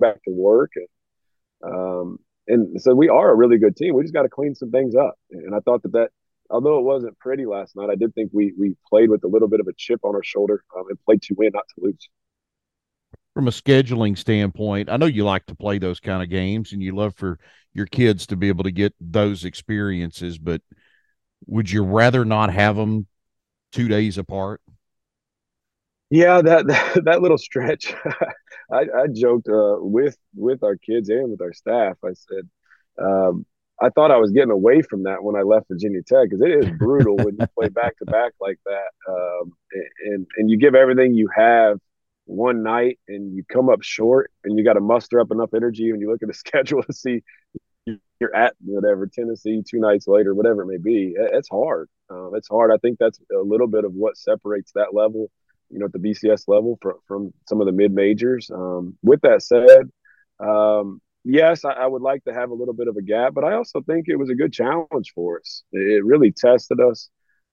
back 0.00 0.22
to 0.24 0.30
work 0.30 0.72
and 0.76 0.88
um, 1.64 2.18
and 2.48 2.80
so 2.80 2.94
we 2.94 3.08
are 3.08 3.30
a 3.30 3.36
really 3.36 3.58
good 3.58 3.76
team. 3.76 3.94
We 3.94 4.02
just 4.02 4.14
got 4.14 4.22
to 4.22 4.28
clean 4.28 4.54
some 4.54 4.70
things 4.70 4.94
up. 4.94 5.14
And 5.30 5.54
I 5.54 5.60
thought 5.60 5.82
that 5.82 5.92
that, 5.92 6.08
although 6.50 6.78
it 6.78 6.84
wasn't 6.84 7.18
pretty 7.18 7.46
last 7.46 7.76
night, 7.76 7.88
I 7.90 7.94
did 7.94 8.14
think 8.14 8.30
we 8.32 8.52
we 8.58 8.76
played 8.88 9.10
with 9.10 9.24
a 9.24 9.28
little 9.28 9.48
bit 9.48 9.60
of 9.60 9.68
a 9.68 9.72
chip 9.76 10.00
on 10.02 10.14
our 10.14 10.24
shoulder 10.24 10.64
um, 10.76 10.84
and 10.88 10.98
played 11.04 11.22
to 11.22 11.34
win, 11.36 11.52
not 11.54 11.64
to 11.74 11.84
lose. 11.84 12.08
From 13.34 13.48
a 13.48 13.50
scheduling 13.50 14.16
standpoint, 14.18 14.90
I 14.90 14.98
know 14.98 15.06
you 15.06 15.24
like 15.24 15.46
to 15.46 15.54
play 15.54 15.78
those 15.78 16.00
kind 16.00 16.22
of 16.22 16.28
games, 16.28 16.72
and 16.72 16.82
you 16.82 16.94
love 16.94 17.14
for 17.14 17.38
your 17.72 17.86
kids 17.86 18.26
to 18.26 18.36
be 18.36 18.48
able 18.48 18.64
to 18.64 18.70
get 18.70 18.94
those 19.00 19.44
experiences. 19.44 20.36
But 20.38 20.60
would 21.46 21.70
you 21.70 21.82
rather 21.82 22.24
not 22.24 22.52
have 22.52 22.76
them 22.76 23.06
two 23.72 23.88
days 23.88 24.18
apart? 24.18 24.60
Yeah, 26.10 26.42
that 26.42 26.66
that, 26.66 27.00
that 27.04 27.22
little 27.22 27.38
stretch. 27.38 27.94
I, 28.70 28.80
I 28.80 29.06
joked 29.12 29.48
uh, 29.48 29.76
with 29.78 30.16
with 30.36 30.62
our 30.62 30.76
kids 30.76 31.08
and 31.08 31.30
with 31.30 31.40
our 31.40 31.54
staff. 31.54 31.96
I 32.04 32.12
said, 32.12 32.48
um, 33.02 33.46
I 33.80 33.88
thought 33.88 34.10
I 34.10 34.18
was 34.18 34.30
getting 34.30 34.50
away 34.50 34.82
from 34.82 35.04
that 35.04 35.24
when 35.24 35.36
I 35.36 35.42
left 35.42 35.68
Virginia 35.68 36.02
Tech 36.06 36.28
because 36.28 36.42
it 36.42 36.64
is 36.64 36.70
brutal 36.78 37.16
when 37.16 37.36
you 37.38 37.46
play 37.58 37.68
back 37.70 37.96
to 37.98 38.04
back 38.04 38.32
like 38.40 38.58
that, 38.66 38.90
um, 39.08 39.52
and 40.04 40.26
and 40.36 40.50
you 40.50 40.58
give 40.58 40.74
everything 40.74 41.14
you 41.14 41.28
have 41.34 41.78
one 42.32 42.62
night 42.62 42.98
and 43.08 43.34
you 43.34 43.44
come 43.48 43.68
up 43.68 43.82
short 43.82 44.30
and 44.44 44.58
you 44.58 44.64
got 44.64 44.74
to 44.74 44.80
muster 44.80 45.20
up 45.20 45.30
enough 45.30 45.50
energy 45.54 45.90
when 45.92 46.00
you 46.00 46.10
look 46.10 46.22
at 46.22 46.28
the 46.28 46.34
schedule 46.46 46.82
to 46.82 46.92
see 46.92 47.22
you're 48.20 48.34
at 48.34 48.54
whatever 48.64 49.06
Tennessee 49.06 49.62
two 49.68 49.80
nights 49.80 50.06
later, 50.06 50.34
whatever 50.34 50.62
it 50.62 50.66
may 50.66 50.78
be. 50.78 51.14
It's 51.16 51.48
hard. 51.48 51.88
Uh, 52.10 52.32
it's 52.34 52.48
hard. 52.48 52.70
I 52.72 52.76
think 52.76 52.98
that's 52.98 53.18
a 53.34 53.42
little 53.42 53.66
bit 53.66 53.84
of 53.84 53.92
what 53.92 54.16
separates 54.16 54.70
that 54.76 54.94
level 54.94 55.30
you 55.72 55.78
know, 55.78 55.86
at 55.86 55.92
the 55.92 55.98
BCS 55.98 56.44
level 56.46 56.78
from, 56.80 56.94
from 57.08 57.32
some 57.48 57.60
of 57.60 57.66
the 57.66 57.72
mid 57.72 57.92
majors. 57.92 58.50
Um, 58.52 58.96
with 59.02 59.22
that 59.22 59.42
said, 59.42 59.90
um, 60.38 61.00
yes, 61.24 61.64
I, 61.64 61.72
I, 61.72 61.86
would 61.86 62.02
like 62.02 62.22
to 62.24 62.34
have 62.34 62.50
a 62.50 62.54
little 62.54 62.74
bit 62.74 62.88
of 62.88 62.96
a 62.96 63.02
gap, 63.02 63.32
but 63.34 63.44
I 63.44 63.54
also 63.54 63.80
think 63.80 64.04
it 64.06 64.16
was 64.16 64.28
a 64.28 64.34
good 64.34 64.52
challenge 64.52 65.12
for 65.14 65.40
us. 65.40 65.62
It, 65.72 66.04
really 66.04 66.30
tested 66.30 66.78
us. 66.78 67.08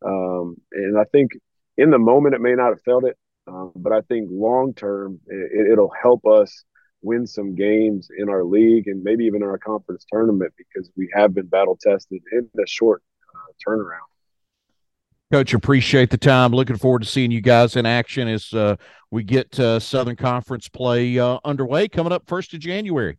Um, 0.06 0.58
and 0.74 1.00
I 1.00 1.06
think 1.06 1.32
in 1.78 1.92
the 1.92 1.98
moment, 1.98 2.36
it 2.36 2.42
may 2.42 2.56
not 2.56 2.70
have 2.70 2.82
felt 2.82 3.06
it, 3.06 3.18
um, 3.50 3.72
but 3.76 3.92
I 3.92 4.02
think 4.02 4.30
long 4.32 4.74
term, 4.74 5.20
it, 5.28 5.72
it'll 5.72 5.94
help 6.02 6.26
us 6.26 6.64
win 7.02 7.26
some 7.26 7.56
games 7.56 8.10
in 8.18 8.30
our 8.30 8.44
league 8.44 8.88
and 8.88 9.04
maybe 9.04 9.26
even 9.26 9.42
in 9.42 9.48
our 9.48 9.58
conference 9.58 10.06
tournament 10.12 10.54
because 10.58 10.90
we 10.98 11.10
have 11.14 11.34
been 11.34 11.48
battle 11.48 11.78
tested 11.82 12.22
in 12.32 12.50
a 12.62 12.68
short 12.68 13.02
uh, 13.34 13.52
turnaround. 13.68 14.00
Coach, 15.32 15.54
appreciate 15.54 16.10
the 16.10 16.18
time. 16.18 16.52
Looking 16.52 16.78
forward 16.78 17.04
to 17.04 17.08
seeing 17.08 17.30
you 17.30 17.42
guys 17.42 17.76
in 17.76 17.86
action 17.86 18.28
as 18.28 18.52
uh, 18.52 18.78
we 19.12 19.24
get 19.24 19.60
uh, 19.60 19.80
Southern 19.80 20.16
Conference 20.16 20.68
play 20.68 21.20
uh, 21.20 21.38
underway 21.46 21.88
coming 21.88 22.12
up 22.12 22.24
first 22.28 22.54
of 22.54 22.60
January. 22.60 23.18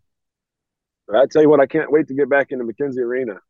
I 1.14 1.26
tell 1.30 1.42
you 1.42 1.48
what, 1.48 1.60
I 1.60 1.66
can't 1.66 1.90
wait 1.90 2.08
to 2.08 2.14
get 2.14 2.28
back 2.28 2.52
into 2.52 2.64
McKenzie 2.64 2.98
Arena. 2.98 3.40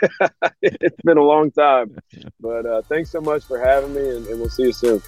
it's 0.62 1.00
been 1.02 1.18
a 1.18 1.22
long 1.22 1.50
time, 1.50 1.96
but 2.40 2.64
uh, 2.66 2.82
thanks 2.82 3.10
so 3.10 3.20
much 3.20 3.44
for 3.44 3.58
having 3.58 3.94
me, 3.94 4.00
and, 4.00 4.26
and 4.26 4.38
we'll 4.38 4.48
see 4.48 4.64
you 4.64 4.72
soon. 4.72 5.02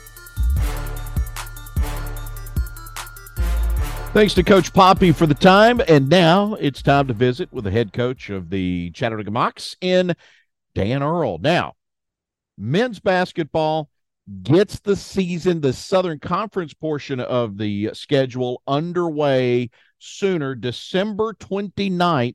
Thanks 4.12 4.34
to 4.34 4.42
Coach 4.42 4.72
Poppie 4.72 5.14
for 5.14 5.26
the 5.26 5.34
time. 5.34 5.80
And 5.86 6.08
now 6.08 6.54
it's 6.54 6.82
time 6.82 7.06
to 7.06 7.14
visit 7.14 7.52
with 7.52 7.62
the 7.62 7.70
head 7.70 7.92
coach 7.92 8.28
of 8.28 8.50
the 8.50 8.90
Chattanooga 8.90 9.30
Mocs 9.30 9.76
in 9.80 10.16
Dan 10.74 11.04
Earl. 11.04 11.38
Now, 11.38 11.74
men's 12.58 12.98
basketball 12.98 13.88
gets 14.42 14.80
the 14.80 14.96
season, 14.96 15.60
the 15.60 15.72
Southern 15.72 16.18
Conference 16.18 16.74
portion 16.74 17.20
of 17.20 17.56
the 17.56 17.90
schedule 17.92 18.62
underway 18.66 19.70
sooner. 20.00 20.56
December 20.56 21.32
29th, 21.34 22.34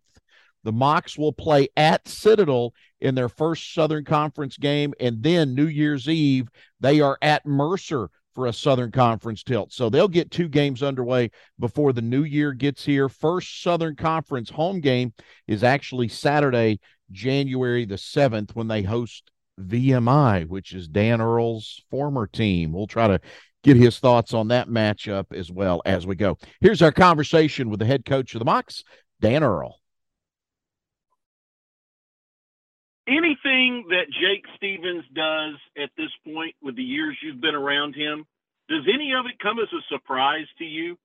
the 0.64 0.72
Mocs 0.72 1.18
will 1.18 1.34
play 1.34 1.68
at 1.76 2.08
Citadel 2.08 2.74
in 3.02 3.16
their 3.16 3.30
first 3.30 3.74
Southern 3.74 4.06
Conference 4.06 4.56
game. 4.56 4.94
And 5.02 5.22
then 5.22 5.56
New 5.56 5.68
Year's 5.68 6.08
Eve, 6.08 6.48
they 6.80 7.02
are 7.02 7.18
at 7.22 7.46
Mercer 7.46 8.08
for 8.36 8.46
a 8.46 8.54
Southern 8.54 8.92
Conference 8.92 9.42
tilt. 9.42 9.72
So 9.74 9.90
they'll 9.90 10.08
get 10.08 10.30
two 10.30 10.50
games 10.50 10.84
underway 10.84 11.32
before 11.58 11.94
the 11.94 12.02
new 12.02 12.24
year 12.24 12.54
gets 12.54 12.84
here. 12.86 13.10
First 13.10 13.64
Southern 13.64 13.96
Conference 13.96 14.50
home 14.50 14.82
game 14.82 15.14
is 15.48 15.64
actually 15.64 16.10
Saturday, 16.10 16.80
January 17.12 17.86
the 17.86 17.96
7th, 17.96 18.52
when 18.54 18.68
they 18.68 18.84
host 18.84 19.32
VMI, 19.60 20.48
which 20.48 20.74
is 20.74 20.90
Dan 20.90 21.22
Earl's 21.22 21.82
former 21.90 22.28
team. 22.28 22.74
We'll 22.74 22.88
try 22.88 23.08
to 23.08 23.22
get 23.64 23.78
his 23.78 24.00
thoughts 24.00 24.34
on 24.34 24.50
that 24.50 24.68
matchup 24.68 25.34
as 25.34 25.50
well 25.52 25.82
as 25.86 26.06
we 26.06 26.16
go. 26.16 26.38
Here's 26.60 26.82
our 26.82 26.92
conversation 26.92 27.70
with 27.70 27.80
the 27.80 27.86
head 27.86 28.06
coach 28.06 28.36
of 28.36 28.40
the 28.40 28.46
Mocs, 28.46 28.84
Dan 29.22 29.44
Earl. 29.44 29.80
Anything 33.08 33.86
that 33.90 34.06
Jake 34.20 34.46
Stephens 34.56 35.04
does 35.14 35.56
at 35.78 35.92
this 35.96 36.10
point 36.26 36.56
with 36.62 36.76
the 36.76 36.84
years 36.84 37.16
you've 37.22 37.42
been 37.42 37.54
around 37.54 37.96
him, 37.96 38.26
does 38.68 38.84
any 38.92 39.14
of 39.14 39.26
it 39.28 39.38
come 39.40 39.60
as 39.60 39.68
a 39.72 39.82
surprise 39.94 40.48
to 40.58 40.66
you? 40.66 40.98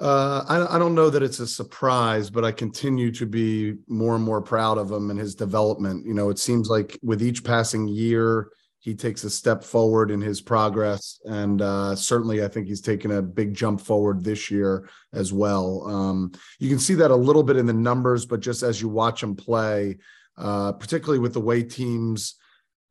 Uh, 0.00 0.44
I, 0.48 0.76
I, 0.76 0.78
don't 0.78 0.94
know 0.94 1.10
that 1.10 1.22
it's 1.22 1.40
a 1.40 1.46
surprise, 1.46 2.30
but 2.30 2.42
I 2.42 2.52
continue 2.52 3.12
to 3.12 3.26
be 3.26 3.74
more 3.86 4.14
and 4.14 4.24
more 4.24 4.40
proud 4.40 4.78
of 4.78 4.90
him 4.90 5.10
and 5.10 5.20
his 5.20 5.34
development. 5.34 6.06
You 6.06 6.14
know, 6.14 6.30
it 6.30 6.38
seems 6.38 6.70
like 6.70 6.98
with 7.02 7.22
each 7.22 7.44
passing 7.44 7.86
year, 7.86 8.48
he 8.78 8.94
takes 8.94 9.24
a 9.24 9.30
step 9.30 9.62
forward 9.62 10.10
in 10.10 10.22
his 10.22 10.40
progress. 10.40 11.20
And 11.26 11.60
uh, 11.60 11.94
certainly, 11.94 12.42
I 12.42 12.48
think 12.48 12.66
he's 12.66 12.80
taken 12.80 13.10
a 13.10 13.20
big 13.20 13.52
jump 13.52 13.78
forward 13.78 14.24
this 14.24 14.50
year 14.50 14.88
as 15.12 15.34
well. 15.34 15.86
Um, 15.86 16.32
you 16.58 16.70
can 16.70 16.78
see 16.78 16.94
that 16.94 17.10
a 17.10 17.16
little 17.16 17.42
bit 17.42 17.58
in 17.58 17.66
the 17.66 17.74
numbers, 17.74 18.24
but 18.24 18.40
just 18.40 18.62
as 18.62 18.80
you 18.80 18.88
watch 18.88 19.22
him 19.22 19.36
play, 19.36 19.98
uh, 20.36 20.72
particularly 20.72 21.18
with 21.18 21.32
the 21.32 21.40
way 21.40 21.62
teams 21.62 22.36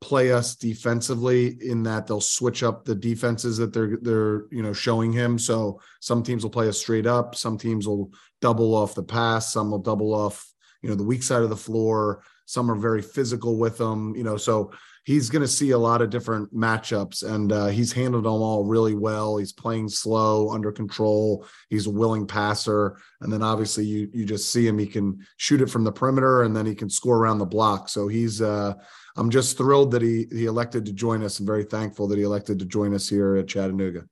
play 0.00 0.32
us 0.32 0.56
defensively 0.56 1.58
in 1.60 1.82
that 1.82 2.06
they'll 2.06 2.22
switch 2.22 2.62
up 2.62 2.84
the 2.84 2.94
defenses 2.94 3.58
that 3.58 3.72
they're 3.72 3.98
they're 4.00 4.46
you 4.50 4.62
know 4.62 4.72
showing 4.72 5.12
him. 5.12 5.38
So 5.38 5.80
some 6.00 6.22
teams 6.22 6.42
will 6.42 6.50
play 6.50 6.68
us 6.68 6.78
straight 6.78 7.06
up. 7.06 7.34
Some 7.34 7.58
teams 7.58 7.86
will 7.86 8.12
double 8.40 8.74
off 8.74 8.94
the 8.94 9.02
pass. 9.02 9.52
Some 9.52 9.70
will 9.70 9.78
double 9.78 10.14
off 10.14 10.46
you 10.82 10.88
know 10.88 10.94
the 10.94 11.04
weak 11.04 11.22
side 11.22 11.42
of 11.42 11.50
the 11.50 11.56
floor. 11.56 12.22
Some 12.46 12.70
are 12.70 12.76
very 12.76 13.02
physical 13.02 13.58
with 13.58 13.78
them 13.78 14.14
you 14.16 14.24
know 14.24 14.36
so 14.36 14.72
he's 15.04 15.30
going 15.30 15.42
to 15.42 15.48
see 15.48 15.70
a 15.70 15.78
lot 15.78 16.02
of 16.02 16.10
different 16.10 16.54
matchups 16.54 17.22
and 17.22 17.52
uh, 17.52 17.66
he's 17.66 17.92
handled 17.92 18.24
them 18.24 18.32
all 18.32 18.64
really 18.64 18.94
well. 18.94 19.36
He's 19.36 19.52
playing 19.52 19.88
slow 19.88 20.50
under 20.50 20.70
control. 20.72 21.46
He's 21.68 21.86
a 21.86 21.90
willing 21.90 22.26
passer 22.26 22.98
and 23.20 23.32
then 23.32 23.42
obviously 23.42 23.84
you 23.84 24.08
you 24.12 24.24
just 24.24 24.52
see 24.52 24.66
him 24.66 24.78
he 24.78 24.86
can 24.86 25.24
shoot 25.36 25.60
it 25.60 25.70
from 25.70 25.84
the 25.84 25.92
perimeter 25.92 26.42
and 26.42 26.54
then 26.54 26.66
he 26.66 26.74
can 26.74 26.90
score 26.90 27.18
around 27.18 27.38
the 27.38 27.46
block. 27.46 27.88
So 27.88 28.08
he's 28.08 28.42
uh, 28.42 28.74
i'm 29.16 29.30
just 29.30 29.56
thrilled 29.56 29.90
that 29.90 30.02
he 30.02 30.26
he 30.30 30.46
elected 30.46 30.84
to 30.86 30.92
join 30.92 31.22
us 31.22 31.38
and 31.38 31.46
very 31.46 31.64
thankful 31.64 32.06
that 32.08 32.18
he 32.18 32.24
elected 32.24 32.58
to 32.58 32.64
join 32.64 32.94
us 32.94 33.08
here 33.08 33.36
at 33.36 33.48
chattanooga. 33.48 34.04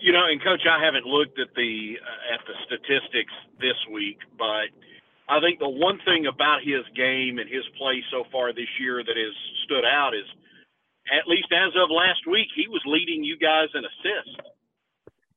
You 0.00 0.12
know 0.12 0.26
and 0.26 0.42
coach 0.42 0.62
i 0.70 0.82
haven't 0.82 1.06
looked 1.06 1.38
at 1.38 1.48
the 1.56 1.96
uh, 2.00 2.34
at 2.34 2.40
the 2.46 2.54
statistics 2.66 3.32
this 3.60 3.76
week 3.92 4.18
but 4.38 4.68
I 5.32 5.40
think 5.40 5.60
the 5.60 5.68
one 5.68 5.98
thing 6.04 6.26
about 6.26 6.60
his 6.62 6.84
game 6.94 7.38
and 7.38 7.48
his 7.48 7.64
play 7.78 8.04
so 8.10 8.24
far 8.30 8.52
this 8.52 8.68
year 8.78 9.02
that 9.02 9.16
has 9.16 9.34
stood 9.64 9.84
out 9.84 10.12
is, 10.14 10.28
at 11.08 11.26
least 11.26 11.48
as 11.50 11.72
of 11.74 11.88
last 11.90 12.26
week, 12.30 12.48
he 12.54 12.68
was 12.68 12.82
leading 12.84 13.24
you 13.24 13.38
guys 13.38 13.68
in 13.74 13.82
assists. 13.82 14.36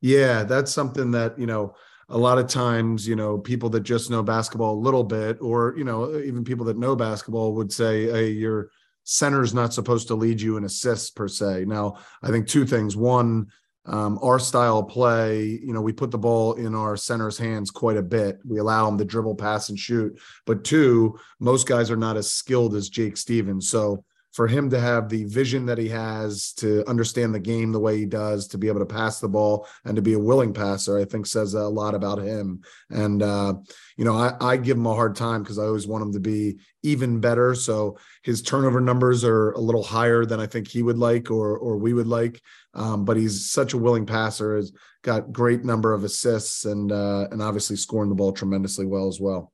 Yeah, 0.01 0.43
that's 0.43 0.73
something 0.73 1.11
that 1.11 1.39
you 1.39 1.45
know 1.45 1.75
a 2.09 2.17
lot 2.17 2.37
of 2.37 2.47
times 2.47 3.07
you 3.07 3.15
know 3.15 3.37
people 3.37 3.69
that 3.69 3.81
just 3.81 4.11
know 4.11 4.21
basketball 4.21 4.73
a 4.73 4.83
little 4.83 5.05
bit, 5.05 5.37
or 5.39 5.73
you 5.77 5.85
know 5.85 6.19
even 6.19 6.43
people 6.43 6.65
that 6.65 6.77
know 6.77 6.97
basketball 6.97 7.53
would 7.55 7.71
say, 7.71 8.11
"Hey, 8.11 8.31
your 8.31 8.71
center's 9.05 9.53
not 9.53 9.73
supposed 9.73 10.09
to 10.09 10.15
lead 10.15 10.41
you 10.41 10.57
in 10.57 10.65
assists 10.65 11.09
per 11.09 11.29
se." 11.29 11.65
Now, 11.65 11.99
I 12.21 12.31
think 12.31 12.47
two 12.47 12.65
things: 12.65 12.97
one, 12.97 13.47
um, 13.85 14.17
our 14.21 14.39
style 14.39 14.83
play, 14.83 15.43
you 15.43 15.73
know, 15.73 15.81
we 15.81 15.93
put 15.93 16.11
the 16.11 16.17
ball 16.17 16.53
in 16.53 16.73
our 16.73 16.97
center's 16.97 17.37
hands 17.37 17.69
quite 17.69 17.97
a 17.97 18.01
bit. 18.01 18.39
We 18.43 18.57
allow 18.57 18.85
them 18.85 18.97
to 18.97 19.05
dribble, 19.05 19.35
pass, 19.35 19.69
and 19.69 19.77
shoot. 19.77 20.19
But 20.45 20.63
two, 20.63 21.19
most 21.39 21.67
guys 21.67 21.91
are 21.91 21.95
not 21.95 22.17
as 22.17 22.31
skilled 22.31 22.73
as 22.73 22.89
Jake 22.89 23.17
Stephens. 23.17 23.69
So 23.69 24.03
for 24.35 24.49
him 24.49 24.69
to 24.69 24.77
have 24.77 25.07
the 25.07 25.23
vision 25.23 25.65
that 25.65 25.77
he 25.77 25.87
has 25.87 26.51
to 26.51 26.83
understand 26.89 27.33
the 27.33 27.39
game 27.39 27.71
the 27.71 27.79
way 27.79 27.97
he 27.97 28.05
does, 28.05 28.49
to 28.49 28.57
be 28.57 28.67
able 28.67 28.81
to 28.81 28.85
pass 28.85 29.21
the 29.21 29.29
ball 29.29 29.65
and 29.85 29.95
to 29.95 30.01
be 30.01 30.11
a 30.11 30.19
willing 30.19 30.53
passer, 30.53 30.97
I 30.97 31.05
think 31.05 31.25
says 31.25 31.53
a 31.53 31.61
lot 31.61 31.95
about 31.95 32.19
him. 32.19 32.59
And, 32.89 33.23
uh, 33.23 33.53
you 33.95 34.03
know, 34.03 34.17
I, 34.17 34.33
I, 34.41 34.57
give 34.57 34.75
him 34.75 34.87
a 34.87 34.93
hard 34.93 35.15
time 35.15 35.41
because 35.41 35.57
I 35.57 35.63
always 35.63 35.87
want 35.87 36.03
him 36.03 36.11
to 36.11 36.19
be 36.19 36.57
even 36.83 37.21
better. 37.21 37.55
So 37.55 37.97
his 38.23 38.41
turnover 38.41 38.81
numbers 38.81 39.23
are 39.23 39.51
a 39.51 39.59
little 39.59 39.83
higher 39.83 40.25
than 40.25 40.41
I 40.41 40.47
think 40.47 40.67
he 40.67 40.83
would 40.83 40.97
like 40.97 41.31
or, 41.31 41.57
or 41.57 41.77
we 41.77 41.93
would 41.93 42.07
like. 42.07 42.41
Um, 42.73 43.05
but 43.05 43.15
he's 43.15 43.49
such 43.49 43.71
a 43.71 43.77
willing 43.77 44.05
passer, 44.05 44.57
has 44.57 44.73
got 45.01 45.31
great 45.31 45.63
number 45.63 45.93
of 45.93 46.03
assists 46.03 46.65
and, 46.65 46.91
uh, 46.91 47.29
and 47.31 47.41
obviously 47.41 47.77
scoring 47.77 48.09
the 48.09 48.15
ball 48.15 48.33
tremendously 48.33 48.85
well 48.85 49.07
as 49.07 49.17
well. 49.17 49.53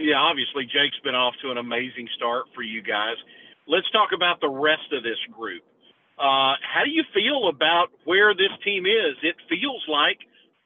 Yeah, 0.00 0.16
obviously 0.16 0.64
Jake's 0.64 0.98
been 1.04 1.14
off 1.14 1.34
to 1.42 1.50
an 1.50 1.58
amazing 1.58 2.08
start 2.16 2.46
for 2.54 2.62
you 2.62 2.82
guys. 2.82 3.16
Let's 3.68 3.88
talk 3.90 4.10
about 4.14 4.40
the 4.40 4.48
rest 4.48 4.88
of 4.92 5.02
this 5.02 5.18
group. 5.36 5.62
Uh, 6.18 6.56
how 6.60 6.84
do 6.84 6.90
you 6.90 7.04
feel 7.12 7.48
about 7.48 7.88
where 8.04 8.34
this 8.34 8.52
team 8.64 8.86
is? 8.86 9.16
It 9.22 9.36
feels 9.48 9.84
like 9.88 10.18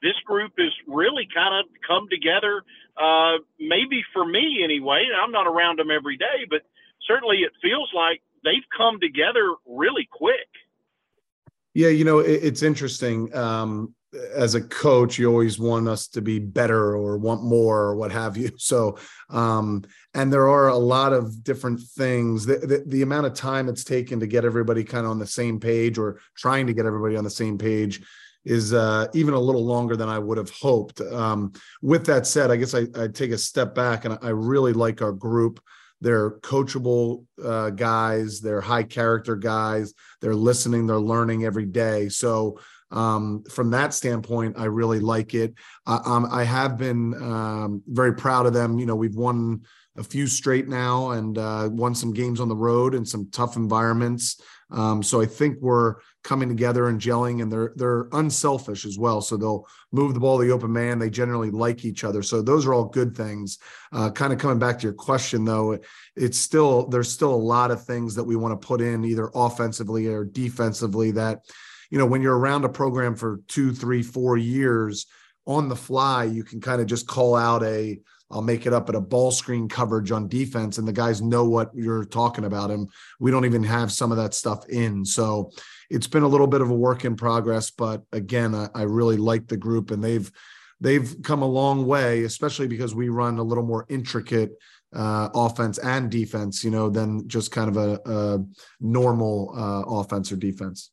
this 0.02 0.14
group 0.24 0.52
is 0.58 0.72
really 0.86 1.26
kind 1.34 1.54
of 1.58 1.66
come 1.86 2.06
together. 2.08 2.62
Uh, 2.96 3.42
maybe 3.58 4.02
for 4.12 4.24
me 4.24 4.62
anyway. 4.62 5.04
I'm 5.10 5.32
not 5.32 5.46
around 5.46 5.78
them 5.80 5.90
every 5.90 6.16
day, 6.16 6.46
but 6.48 6.62
certainly 7.06 7.38
it 7.38 7.52
feels 7.60 7.90
like 7.94 8.22
they've 8.44 8.66
come 8.76 9.00
together 9.00 9.54
really 9.66 10.08
quick. 10.10 10.48
Yeah, 11.74 11.88
you 11.88 12.04
know, 12.04 12.20
it, 12.20 12.44
it's 12.44 12.62
interesting. 12.62 13.34
Um, 13.34 13.94
as 14.34 14.54
a 14.54 14.60
coach, 14.60 15.18
you 15.18 15.28
always 15.28 15.58
want 15.58 15.88
us 15.88 16.08
to 16.08 16.22
be 16.22 16.38
better 16.38 16.94
or 16.94 17.18
want 17.18 17.42
more 17.42 17.80
or 17.80 17.96
what 17.96 18.12
have 18.12 18.36
you. 18.36 18.50
So, 18.64 18.98
um, 19.28 19.84
and 20.14 20.32
there 20.32 20.48
are 20.48 20.68
a 20.68 20.76
lot 20.76 21.12
of 21.12 21.44
different 21.44 21.80
things. 21.80 22.46
The, 22.46 22.58
the, 22.58 22.84
the 22.86 23.02
amount 23.02 23.26
of 23.26 23.34
time 23.34 23.68
it's 23.68 23.84
taken 23.84 24.20
to 24.20 24.26
get 24.26 24.44
everybody 24.44 24.84
kind 24.84 25.04
of 25.04 25.10
on 25.10 25.18
the 25.18 25.26
same 25.26 25.60
page 25.60 25.98
or 25.98 26.20
trying 26.36 26.66
to 26.66 26.72
get 26.72 26.86
everybody 26.86 27.16
on 27.16 27.24
the 27.24 27.30
same 27.30 27.58
page 27.58 28.00
is 28.44 28.72
uh, 28.72 29.06
even 29.12 29.34
a 29.34 29.38
little 29.38 29.64
longer 29.64 29.96
than 29.96 30.08
I 30.08 30.18
would 30.18 30.38
have 30.38 30.50
hoped. 30.50 31.00
Um, 31.00 31.52
with 31.82 32.06
that 32.06 32.26
said, 32.26 32.50
I 32.50 32.56
guess 32.56 32.74
I, 32.74 32.86
I 32.96 33.08
take 33.08 33.32
a 33.32 33.38
step 33.38 33.74
back 33.74 34.04
and 34.04 34.18
I 34.22 34.30
really 34.30 34.72
like 34.72 35.02
our 35.02 35.12
group. 35.12 35.60
They're 36.00 36.32
coachable 36.40 37.24
uh, 37.42 37.70
guys. 37.70 38.40
They're 38.40 38.60
high 38.60 38.82
character 38.82 39.36
guys. 39.36 39.94
They're 40.20 40.34
listening. 40.34 40.86
They're 40.86 40.98
learning 40.98 41.44
every 41.44 41.66
day. 41.66 42.08
So 42.08 42.60
um, 42.94 43.42
from 43.50 43.70
that 43.70 43.92
standpoint, 43.92 44.54
I 44.56 44.64
really 44.66 45.00
like 45.00 45.34
it. 45.34 45.54
Uh, 45.86 46.00
um, 46.06 46.28
I 46.30 46.44
have 46.44 46.78
been 46.78 47.14
um, 47.14 47.82
very 47.88 48.14
proud 48.14 48.46
of 48.46 48.54
them. 48.54 48.78
You 48.78 48.86
know, 48.86 48.94
we've 48.94 49.16
won 49.16 49.62
a 49.96 50.04
few 50.04 50.26
straight 50.26 50.68
now 50.68 51.10
and 51.10 51.36
uh, 51.36 51.68
won 51.72 51.94
some 51.94 52.12
games 52.12 52.40
on 52.40 52.48
the 52.48 52.56
road 52.56 52.94
in 52.94 53.04
some 53.04 53.28
tough 53.30 53.56
environments. 53.56 54.40
Um, 54.70 55.02
so 55.02 55.20
I 55.20 55.26
think 55.26 55.58
we're 55.60 55.96
coming 56.22 56.48
together 56.48 56.88
and 56.88 57.00
gelling, 57.00 57.42
and 57.42 57.52
they're 57.52 57.72
they're 57.76 58.08
unselfish 58.12 58.86
as 58.86 58.98
well. 58.98 59.20
So 59.20 59.36
they'll 59.36 59.66
move 59.92 60.14
the 60.14 60.20
ball 60.20 60.38
to 60.38 60.44
the 60.44 60.52
open 60.52 60.72
man. 60.72 60.98
They 60.98 61.10
generally 61.10 61.50
like 61.50 61.84
each 61.84 62.02
other. 62.02 62.22
So 62.22 62.42
those 62.42 62.66
are 62.66 62.74
all 62.74 62.86
good 62.86 63.16
things. 63.16 63.58
Uh, 63.92 64.10
kind 64.10 64.32
of 64.32 64.38
coming 64.38 64.58
back 64.58 64.78
to 64.78 64.84
your 64.84 64.94
question 64.94 65.44
though, 65.44 65.78
it's 66.16 66.38
still 66.38 66.88
there's 66.88 67.12
still 67.12 67.32
a 67.32 67.36
lot 67.36 67.70
of 67.70 67.84
things 67.84 68.14
that 68.14 68.24
we 68.24 68.36
want 68.36 68.60
to 68.60 68.66
put 68.66 68.80
in 68.80 69.04
either 69.04 69.30
offensively 69.34 70.06
or 70.06 70.24
defensively 70.24 71.10
that 71.12 71.42
you 71.90 71.98
know, 71.98 72.06
when 72.06 72.22
you're 72.22 72.38
around 72.38 72.64
a 72.64 72.68
program 72.68 73.14
for 73.14 73.40
two, 73.48 73.72
three, 73.72 74.02
four 74.02 74.36
years 74.36 75.06
on 75.46 75.68
the 75.68 75.76
fly, 75.76 76.24
you 76.24 76.44
can 76.44 76.60
kind 76.60 76.80
of 76.80 76.86
just 76.86 77.06
call 77.06 77.36
out 77.36 77.62
a, 77.62 77.98
I'll 78.30 78.42
make 78.42 78.66
it 78.66 78.72
up 78.72 78.88
at 78.88 78.94
a 78.94 79.00
ball 79.00 79.30
screen 79.30 79.68
coverage 79.68 80.10
on 80.10 80.28
defense, 80.28 80.78
and 80.78 80.88
the 80.88 80.92
guys 80.92 81.20
know 81.20 81.44
what 81.44 81.70
you're 81.74 82.04
talking 82.04 82.44
about. 82.44 82.70
And 82.70 82.88
we 83.20 83.30
don't 83.30 83.44
even 83.44 83.62
have 83.62 83.92
some 83.92 84.10
of 84.10 84.16
that 84.16 84.34
stuff 84.34 84.66
in. 84.68 85.04
So 85.04 85.52
it's 85.90 86.06
been 86.06 86.22
a 86.22 86.28
little 86.28 86.46
bit 86.46 86.62
of 86.62 86.70
a 86.70 86.74
work 86.74 87.04
in 87.04 87.16
progress. 87.16 87.70
But 87.70 88.02
again, 88.12 88.54
I, 88.54 88.68
I 88.74 88.82
really 88.82 89.18
like 89.18 89.46
the 89.46 89.56
group, 89.56 89.90
and 89.90 90.02
they've 90.02 90.30
they've 90.80 91.14
come 91.22 91.42
a 91.42 91.46
long 91.46 91.86
way, 91.86 92.24
especially 92.24 92.66
because 92.66 92.94
we 92.94 93.08
run 93.08 93.38
a 93.38 93.42
little 93.42 93.64
more 93.64 93.86
intricate 93.88 94.52
uh, 94.94 95.28
offense 95.34 95.78
and 95.78 96.10
defense, 96.10 96.64
you 96.64 96.70
know, 96.70 96.88
than 96.88 97.28
just 97.28 97.52
kind 97.52 97.68
of 97.68 97.76
a, 97.76 98.00
a 98.10 98.44
normal 98.80 99.52
uh, 99.56 99.82
offense 99.86 100.32
or 100.32 100.36
defense. 100.36 100.90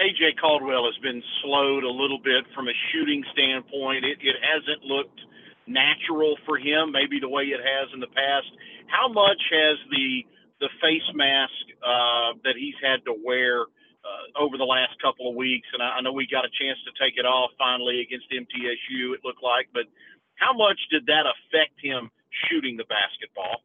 AJ 0.00 0.40
Caldwell 0.40 0.88
has 0.88 0.96
been 1.04 1.22
slowed 1.44 1.84
a 1.84 1.92
little 1.92 2.18
bit 2.18 2.48
from 2.56 2.68
a 2.68 2.76
shooting 2.90 3.22
standpoint. 3.32 4.04
It, 4.04 4.16
it 4.24 4.36
hasn't 4.40 4.80
looked 4.82 5.20
natural 5.68 6.40
for 6.48 6.56
him, 6.56 6.90
maybe 6.90 7.20
the 7.20 7.28
way 7.28 7.52
it 7.52 7.60
has 7.60 7.92
in 7.92 8.00
the 8.00 8.08
past. 8.08 8.48
How 8.88 9.12
much 9.12 9.40
has 9.52 9.76
the 9.92 10.24
the 10.60 10.68
face 10.80 11.08
mask 11.16 11.56
uh, 11.80 12.36
that 12.44 12.56
he's 12.56 12.76
had 12.84 13.00
to 13.08 13.16
wear 13.16 13.64
uh, 14.04 14.24
over 14.40 14.56
the 14.56 14.64
last 14.64 14.96
couple 15.04 15.28
of 15.28 15.36
weeks? 15.36 15.68
And 15.76 15.84
I, 15.84 16.00
I 16.00 16.00
know 16.00 16.12
we 16.12 16.26
got 16.26 16.48
a 16.48 16.52
chance 16.56 16.80
to 16.88 16.92
take 16.96 17.20
it 17.20 17.28
off 17.28 17.52
finally 17.60 18.00
against 18.00 18.32
MTSU. 18.32 19.12
It 19.12 19.20
looked 19.20 19.44
like, 19.44 19.68
but 19.72 19.84
how 20.40 20.56
much 20.56 20.80
did 20.90 21.06
that 21.12 21.28
affect 21.28 21.76
him 21.76 22.08
shooting 22.48 22.80
the 22.80 22.88
basketball? 22.88 23.60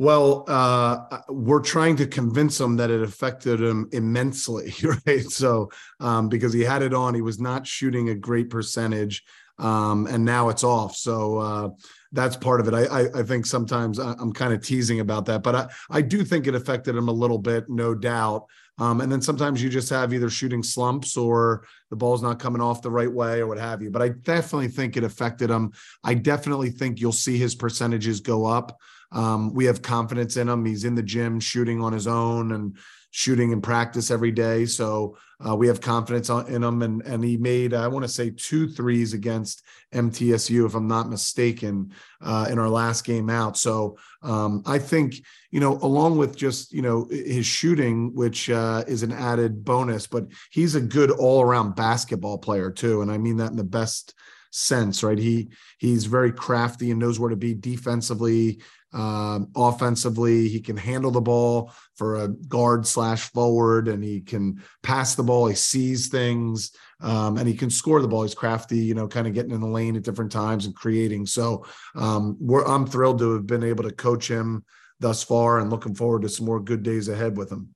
Well, 0.00 0.44
uh, 0.48 1.20
we're 1.28 1.60
trying 1.60 1.96
to 1.96 2.06
convince 2.06 2.58
him 2.58 2.76
that 2.76 2.90
it 2.90 3.02
affected 3.02 3.60
him 3.60 3.86
immensely, 3.92 4.72
right? 5.06 5.30
So, 5.30 5.68
um, 6.00 6.30
because 6.30 6.54
he 6.54 6.62
had 6.62 6.80
it 6.80 6.94
on, 6.94 7.14
he 7.14 7.20
was 7.20 7.38
not 7.38 7.66
shooting 7.66 8.08
a 8.08 8.14
great 8.14 8.48
percentage, 8.48 9.22
um, 9.58 10.06
and 10.06 10.24
now 10.24 10.48
it's 10.48 10.64
off. 10.64 10.96
So 10.96 11.36
uh, 11.36 11.68
that's 12.12 12.34
part 12.34 12.62
of 12.62 12.68
it. 12.68 12.72
I, 12.72 12.84
I, 12.84 13.20
I 13.20 13.22
think 13.22 13.44
sometimes 13.44 13.98
I'm 13.98 14.32
kind 14.32 14.54
of 14.54 14.64
teasing 14.64 15.00
about 15.00 15.26
that, 15.26 15.42
but 15.42 15.54
I, 15.54 15.68
I 15.90 16.00
do 16.00 16.24
think 16.24 16.46
it 16.46 16.54
affected 16.54 16.96
him 16.96 17.08
a 17.08 17.12
little 17.12 17.36
bit, 17.36 17.68
no 17.68 17.94
doubt. 17.94 18.46
Um, 18.78 19.02
and 19.02 19.12
then 19.12 19.20
sometimes 19.20 19.62
you 19.62 19.68
just 19.68 19.90
have 19.90 20.14
either 20.14 20.30
shooting 20.30 20.62
slumps 20.62 21.18
or 21.18 21.66
the 21.90 21.96
ball's 21.96 22.22
not 22.22 22.38
coming 22.38 22.62
off 22.62 22.80
the 22.80 22.90
right 22.90 23.12
way 23.12 23.40
or 23.40 23.46
what 23.46 23.58
have 23.58 23.82
you. 23.82 23.90
But 23.90 24.00
I 24.00 24.08
definitely 24.08 24.68
think 24.68 24.96
it 24.96 25.04
affected 25.04 25.50
him. 25.50 25.72
I 26.02 26.14
definitely 26.14 26.70
think 26.70 26.98
you'll 26.98 27.12
see 27.12 27.36
his 27.36 27.54
percentages 27.54 28.20
go 28.20 28.46
up. 28.46 28.80
Um, 29.12 29.52
we 29.54 29.64
have 29.66 29.82
confidence 29.82 30.36
in 30.36 30.48
him. 30.48 30.64
He's 30.64 30.84
in 30.84 30.94
the 30.94 31.02
gym 31.02 31.40
shooting 31.40 31.82
on 31.82 31.92
his 31.92 32.06
own 32.06 32.52
and 32.52 32.76
shooting 33.12 33.50
in 33.50 33.60
practice 33.60 34.10
every 34.10 34.30
day. 34.30 34.64
So 34.66 35.16
uh, 35.44 35.56
we 35.56 35.66
have 35.66 35.80
confidence 35.80 36.28
in 36.28 36.62
him. 36.62 36.82
And, 36.82 37.02
and 37.02 37.24
he 37.24 37.36
made, 37.36 37.74
I 37.74 37.88
want 37.88 38.04
to 38.04 38.08
say, 38.08 38.30
two 38.30 38.68
threes 38.68 39.14
against 39.14 39.62
MTSU, 39.92 40.64
if 40.64 40.74
I'm 40.74 40.86
not 40.86 41.08
mistaken, 41.08 41.92
uh, 42.20 42.46
in 42.48 42.58
our 42.58 42.68
last 42.68 43.04
game 43.04 43.28
out. 43.28 43.56
So 43.56 43.98
um, 44.22 44.62
I 44.64 44.78
think, 44.78 45.16
you 45.50 45.58
know, 45.58 45.78
along 45.78 46.18
with 46.18 46.36
just, 46.36 46.72
you 46.72 46.82
know, 46.82 47.08
his 47.10 47.46
shooting, 47.46 48.14
which 48.14 48.48
uh, 48.48 48.84
is 48.86 49.02
an 49.02 49.12
added 49.12 49.64
bonus, 49.64 50.06
but 50.06 50.26
he's 50.52 50.76
a 50.76 50.80
good 50.80 51.10
all 51.10 51.42
around 51.42 51.74
basketball 51.74 52.38
player, 52.38 52.70
too. 52.70 53.02
And 53.02 53.10
I 53.10 53.18
mean 53.18 53.38
that 53.38 53.50
in 53.50 53.56
the 53.56 53.64
best 53.64 54.14
sense, 54.52 55.02
right? 55.02 55.18
He 55.18 55.48
he's 55.78 56.06
very 56.06 56.32
crafty 56.32 56.90
and 56.90 57.00
knows 57.00 57.18
where 57.18 57.30
to 57.30 57.36
be 57.36 57.54
defensively, 57.54 58.60
um, 58.92 59.50
offensively. 59.54 60.48
He 60.48 60.60
can 60.60 60.76
handle 60.76 61.10
the 61.10 61.20
ball 61.20 61.72
for 61.96 62.22
a 62.22 62.28
guard 62.28 62.86
slash 62.86 63.30
forward, 63.32 63.88
and 63.88 64.02
he 64.02 64.20
can 64.20 64.62
pass 64.82 65.14
the 65.14 65.22
ball. 65.22 65.46
He 65.46 65.54
sees 65.54 66.08
things, 66.08 66.72
um, 67.00 67.36
and 67.36 67.46
he 67.46 67.54
can 67.54 67.70
score 67.70 68.02
the 68.02 68.08
ball. 68.08 68.22
He's 68.22 68.34
crafty, 68.34 68.78
you 68.78 68.94
know, 68.94 69.08
kind 69.08 69.26
of 69.26 69.34
getting 69.34 69.52
in 69.52 69.60
the 69.60 69.66
lane 69.66 69.96
at 69.96 70.02
different 70.02 70.32
times 70.32 70.66
and 70.66 70.74
creating. 70.74 71.26
So 71.26 71.64
um, 71.94 72.38
I'm 72.66 72.86
thrilled 72.86 73.18
to 73.20 73.34
have 73.34 73.46
been 73.46 73.64
able 73.64 73.84
to 73.84 73.92
coach 73.92 74.28
him 74.28 74.64
thus 74.98 75.22
far, 75.22 75.60
and 75.60 75.70
looking 75.70 75.94
forward 75.94 76.22
to 76.22 76.28
some 76.28 76.46
more 76.46 76.60
good 76.60 76.82
days 76.82 77.08
ahead 77.08 77.36
with 77.36 77.50
him. 77.50 77.74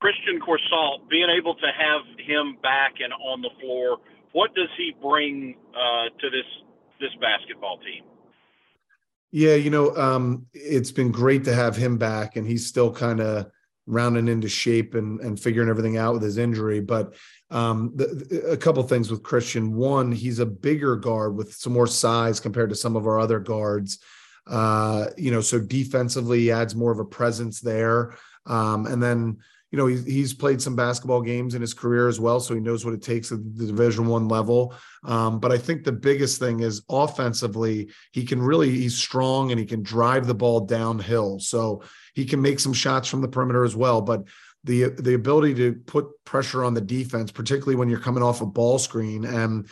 Christian 0.00 0.40
Coursault, 0.40 1.08
being 1.10 1.28
able 1.28 1.54
to 1.56 1.66
have 1.66 2.02
him 2.18 2.56
back 2.62 2.94
and 3.00 3.12
on 3.12 3.42
the 3.42 3.50
floor, 3.60 3.98
what 4.32 4.54
does 4.54 4.68
he 4.76 4.94
bring 5.02 5.56
uh, 5.74 6.08
to 6.20 6.30
this 6.30 6.46
this 7.00 7.10
basketball 7.20 7.78
team? 7.78 8.07
Yeah, 9.30 9.54
you 9.54 9.70
know, 9.70 9.94
um, 9.96 10.46
it's 10.54 10.90
been 10.90 11.12
great 11.12 11.44
to 11.44 11.54
have 11.54 11.76
him 11.76 11.98
back, 11.98 12.36
and 12.36 12.46
he's 12.46 12.66
still 12.66 12.92
kind 12.92 13.20
of 13.20 13.50
rounding 13.86 14.28
into 14.28 14.48
shape 14.48 14.94
and 14.94 15.20
and 15.20 15.40
figuring 15.40 15.68
everything 15.68 15.96
out 15.96 16.14
with 16.14 16.22
his 16.22 16.38
injury. 16.38 16.80
But 16.80 17.14
um, 17.50 17.92
the, 17.94 18.06
the, 18.06 18.50
a 18.50 18.56
couple 18.56 18.82
things 18.82 19.10
with 19.10 19.22
Christian. 19.22 19.74
One, 19.74 20.12
he's 20.12 20.38
a 20.38 20.46
bigger 20.46 20.96
guard 20.96 21.36
with 21.36 21.54
some 21.54 21.72
more 21.72 21.86
size 21.86 22.40
compared 22.40 22.70
to 22.70 22.76
some 22.76 22.96
of 22.96 23.06
our 23.06 23.18
other 23.18 23.38
guards. 23.38 23.98
Uh, 24.46 25.08
you 25.16 25.30
know, 25.30 25.42
so 25.42 25.58
defensively, 25.58 26.40
he 26.40 26.52
adds 26.52 26.74
more 26.74 26.92
of 26.92 26.98
a 26.98 27.04
presence 27.04 27.60
there. 27.60 28.16
Um, 28.46 28.86
and 28.86 29.02
then 29.02 29.38
you 29.70 29.78
know 29.78 29.86
he's, 29.86 30.04
he's 30.04 30.34
played 30.34 30.60
some 30.60 30.76
basketball 30.76 31.20
games 31.20 31.54
in 31.54 31.60
his 31.60 31.74
career 31.74 32.08
as 32.08 32.18
well 32.18 32.40
so 32.40 32.54
he 32.54 32.60
knows 32.60 32.84
what 32.84 32.94
it 32.94 33.02
takes 33.02 33.30
at 33.32 33.38
the 33.56 33.66
division 33.66 34.06
one 34.06 34.28
level. 34.28 34.74
Um, 35.04 35.40
but 35.40 35.52
i 35.52 35.58
think 35.58 35.84
the 35.84 35.92
biggest 35.92 36.38
thing 36.38 36.60
is 36.60 36.82
offensively 36.88 37.90
he 38.12 38.24
can 38.24 38.40
really 38.40 38.70
he's 38.70 38.96
strong 38.96 39.50
and 39.50 39.60
he 39.60 39.66
can 39.66 39.82
drive 39.82 40.26
the 40.26 40.34
ball 40.34 40.60
downhill. 40.60 41.38
So 41.38 41.82
he 42.14 42.24
can 42.24 42.40
make 42.40 42.60
some 42.60 42.72
shots 42.72 43.08
from 43.08 43.20
the 43.20 43.28
perimeter 43.28 43.64
as 43.64 43.76
well 43.76 44.00
but 44.00 44.24
the 44.64 44.90
the 44.98 45.14
ability 45.14 45.54
to 45.54 45.74
put 45.86 46.06
pressure 46.24 46.64
on 46.64 46.74
the 46.74 46.80
defense 46.80 47.30
particularly 47.30 47.76
when 47.76 47.88
you're 47.88 48.00
coming 48.00 48.22
off 48.22 48.40
a 48.40 48.46
ball 48.46 48.78
screen 48.78 49.24
and 49.24 49.68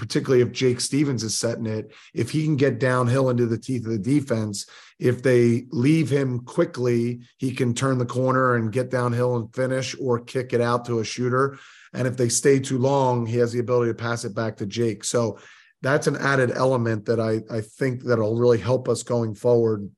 particularly 0.00 0.40
if 0.40 0.50
Jake 0.50 0.80
Stephens 0.80 1.22
is 1.22 1.36
setting 1.36 1.66
it, 1.66 1.92
if 2.14 2.30
he 2.30 2.44
can 2.44 2.56
get 2.56 2.80
downhill 2.80 3.28
into 3.28 3.44
the 3.44 3.58
teeth 3.58 3.84
of 3.84 3.92
the 3.92 3.98
defense, 3.98 4.64
if 4.98 5.22
they 5.22 5.66
leave 5.72 6.08
him 6.08 6.40
quickly, 6.40 7.20
he 7.36 7.52
can 7.52 7.74
turn 7.74 7.98
the 7.98 8.06
corner 8.06 8.54
and 8.54 8.72
get 8.72 8.90
downhill 8.90 9.36
and 9.36 9.54
finish 9.54 9.94
or 10.00 10.18
kick 10.18 10.54
it 10.54 10.62
out 10.62 10.86
to 10.86 11.00
a 11.00 11.04
shooter. 11.04 11.58
And 11.92 12.08
if 12.08 12.16
they 12.16 12.30
stay 12.30 12.58
too 12.58 12.78
long, 12.78 13.26
he 13.26 13.36
has 13.36 13.52
the 13.52 13.58
ability 13.58 13.90
to 13.90 13.94
pass 13.94 14.24
it 14.24 14.34
back 14.34 14.56
to 14.56 14.66
Jake. 14.66 15.04
So 15.04 15.38
that's 15.82 16.06
an 16.06 16.16
added 16.16 16.52
element 16.52 17.04
that 17.04 17.20
I, 17.20 17.42
I 17.54 17.60
think 17.60 18.02
that'll 18.02 18.38
really 18.38 18.58
help 18.58 18.88
us 18.88 19.02
going 19.02 19.34
forward. 19.34 19.90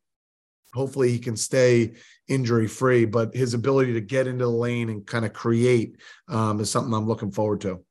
Hopefully 0.74 1.10
he 1.12 1.20
can 1.20 1.36
stay 1.36 1.92
injury 2.26 2.66
free, 2.66 3.04
but 3.04 3.36
his 3.36 3.54
ability 3.54 3.92
to 3.92 4.00
get 4.00 4.26
into 4.26 4.46
the 4.46 4.50
lane 4.50 4.88
and 4.88 5.06
kind 5.06 5.24
of 5.24 5.32
create 5.32 5.98
um, 6.26 6.58
is 6.58 6.72
something 6.72 6.92
I'm 6.92 7.06
looking 7.06 7.30
forward 7.30 7.60
to. 7.60 7.84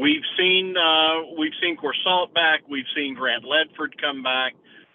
We've 0.00 0.24
seen 0.38 0.74
uh, 0.76 1.36
we've 1.38 1.52
seen 1.60 1.76
Coursault 1.76 2.32
back. 2.32 2.60
We've 2.68 2.88
seen 2.96 3.14
Grant 3.14 3.44
Ledford 3.44 4.00
come 4.00 4.22
back. 4.22 4.54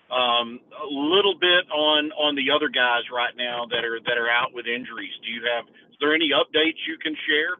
Um, 0.09 0.59
a 0.81 0.87
little 0.89 1.35
bit 1.39 1.69
on 1.71 2.11
on 2.13 2.35
the 2.35 2.49
other 2.49 2.69
guys 2.69 3.03
right 3.13 3.33
now 3.37 3.65
that 3.69 3.85
are 3.85 3.99
that 3.99 4.17
are 4.17 4.29
out 4.29 4.53
with 4.53 4.65
injuries. 4.65 5.13
Do 5.23 5.29
you 5.29 5.41
have? 5.53 5.65
Is 5.67 5.97
there 6.01 6.15
any 6.15 6.31
updates 6.31 6.81
you 6.87 6.97
can 7.03 7.15
share? 7.27 7.55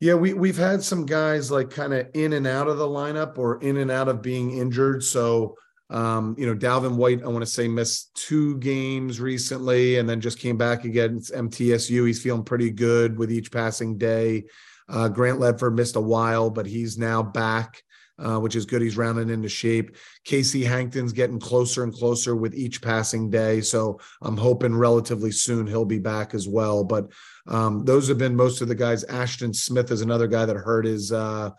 Yeah, 0.00 0.14
we 0.14 0.34
we've 0.34 0.58
had 0.58 0.82
some 0.82 1.06
guys 1.06 1.50
like 1.50 1.70
kind 1.70 1.94
of 1.94 2.08
in 2.12 2.34
and 2.34 2.46
out 2.46 2.68
of 2.68 2.76
the 2.76 2.86
lineup 2.86 3.38
or 3.38 3.62
in 3.62 3.78
and 3.78 3.90
out 3.90 4.08
of 4.08 4.20
being 4.20 4.58
injured. 4.58 5.02
So 5.02 5.56
um, 5.88 6.36
you 6.38 6.46
know, 6.46 6.54
Dalvin 6.54 6.96
White, 6.96 7.22
I 7.22 7.28
want 7.28 7.44
to 7.44 7.50
say 7.50 7.66
missed 7.66 8.14
two 8.14 8.58
games 8.58 9.20
recently 9.20 9.98
and 9.98 10.08
then 10.08 10.20
just 10.20 10.38
came 10.38 10.56
back 10.56 10.84
against 10.84 11.32
MTSU. 11.32 12.06
He's 12.06 12.22
feeling 12.22 12.44
pretty 12.44 12.70
good 12.70 13.18
with 13.18 13.32
each 13.32 13.50
passing 13.50 13.98
day. 13.98 14.44
Uh, 14.90 15.08
Grant 15.08 15.38
Ledford 15.38 15.74
missed 15.74 15.96
a 15.96 16.00
while, 16.00 16.50
but 16.50 16.66
he's 16.66 16.98
now 16.98 17.22
back, 17.22 17.82
uh, 18.18 18.38
which 18.38 18.56
is 18.56 18.66
good. 18.66 18.82
He's 18.82 18.96
rounding 18.96 19.30
into 19.30 19.48
shape. 19.48 19.96
Casey 20.24 20.64
Hankton's 20.64 21.12
getting 21.12 21.38
closer 21.38 21.84
and 21.84 21.94
closer 21.94 22.34
with 22.34 22.54
each 22.54 22.82
passing 22.82 23.30
day. 23.30 23.60
So 23.60 24.00
I'm 24.20 24.36
hoping 24.36 24.74
relatively 24.74 25.30
soon 25.30 25.66
he'll 25.66 25.84
be 25.84 26.00
back 26.00 26.34
as 26.34 26.48
well. 26.48 26.82
But 26.82 27.10
um, 27.46 27.84
those 27.84 28.08
have 28.08 28.18
been 28.18 28.36
most 28.36 28.60
of 28.60 28.68
the 28.68 28.74
guys. 28.74 29.04
Ashton 29.04 29.54
Smith 29.54 29.90
is 29.90 30.00
another 30.00 30.26
guy 30.26 30.44
that 30.44 30.56
hurt 30.56 30.84
his. 30.84 31.12
Uh, 31.12 31.50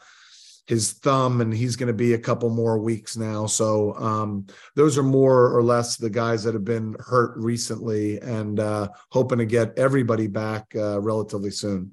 his 0.67 0.93
thumb 0.93 1.41
and 1.41 1.53
he's 1.53 1.75
going 1.75 1.87
to 1.87 1.93
be 1.93 2.13
a 2.13 2.19
couple 2.19 2.49
more 2.49 2.77
weeks 2.77 3.17
now 3.17 3.45
so 3.45 3.93
um, 3.95 4.45
those 4.75 4.97
are 4.97 5.03
more 5.03 5.53
or 5.53 5.61
less 5.61 5.97
the 5.97 6.09
guys 6.09 6.43
that 6.43 6.53
have 6.53 6.63
been 6.63 6.95
hurt 6.99 7.35
recently 7.35 8.19
and 8.19 8.59
uh, 8.59 8.87
hoping 9.09 9.39
to 9.39 9.45
get 9.45 9.77
everybody 9.77 10.27
back 10.27 10.71
uh, 10.75 11.01
relatively 11.01 11.49
soon 11.49 11.91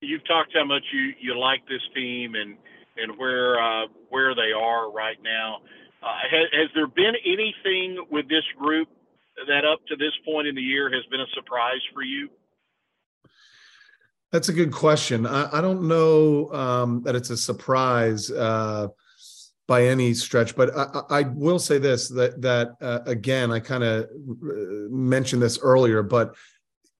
you've 0.00 0.26
talked 0.26 0.52
how 0.54 0.64
much 0.64 0.84
you 0.92 1.12
you 1.20 1.38
like 1.38 1.66
this 1.68 1.82
team 1.94 2.34
and 2.34 2.56
and 2.96 3.16
where 3.18 3.60
uh, 3.60 3.86
where 4.08 4.34
they 4.34 4.52
are 4.52 4.90
right 4.90 5.18
now. 5.22 5.58
Uh, 6.02 6.06
has, 6.30 6.46
has 6.52 6.68
there 6.74 6.86
been 6.86 7.14
anything 7.26 8.06
with 8.10 8.28
this 8.28 8.44
group 8.58 8.88
that 9.46 9.64
up 9.64 9.80
to 9.86 9.96
this 9.96 10.12
point 10.24 10.46
in 10.46 10.54
the 10.54 10.62
year 10.62 10.90
has 10.90 11.04
been 11.10 11.20
a 11.20 11.26
surprise 11.34 11.80
for 11.92 12.02
you? 12.02 12.28
That's 14.32 14.48
a 14.48 14.52
good 14.52 14.72
question. 14.72 15.26
I, 15.26 15.58
I 15.58 15.60
don't 15.60 15.88
know 15.88 16.50
um, 16.52 17.02
that 17.02 17.14
it's 17.14 17.30
a 17.30 17.36
surprise 17.36 18.30
uh, 18.30 18.88
by 19.66 19.84
any 19.86 20.14
stretch, 20.14 20.56
but 20.56 20.76
I, 20.76 21.02
I, 21.10 21.22
will 21.22 21.58
say 21.58 21.78
this: 21.78 22.08
that 22.08 22.40
that 22.40 22.76
uh, 22.80 23.00
again, 23.06 23.50
I 23.52 23.60
kind 23.60 23.84
of 23.84 24.04
uh, 24.04 24.88
mentioned 24.90 25.42
this 25.42 25.58
earlier, 25.60 26.02
but 26.02 26.34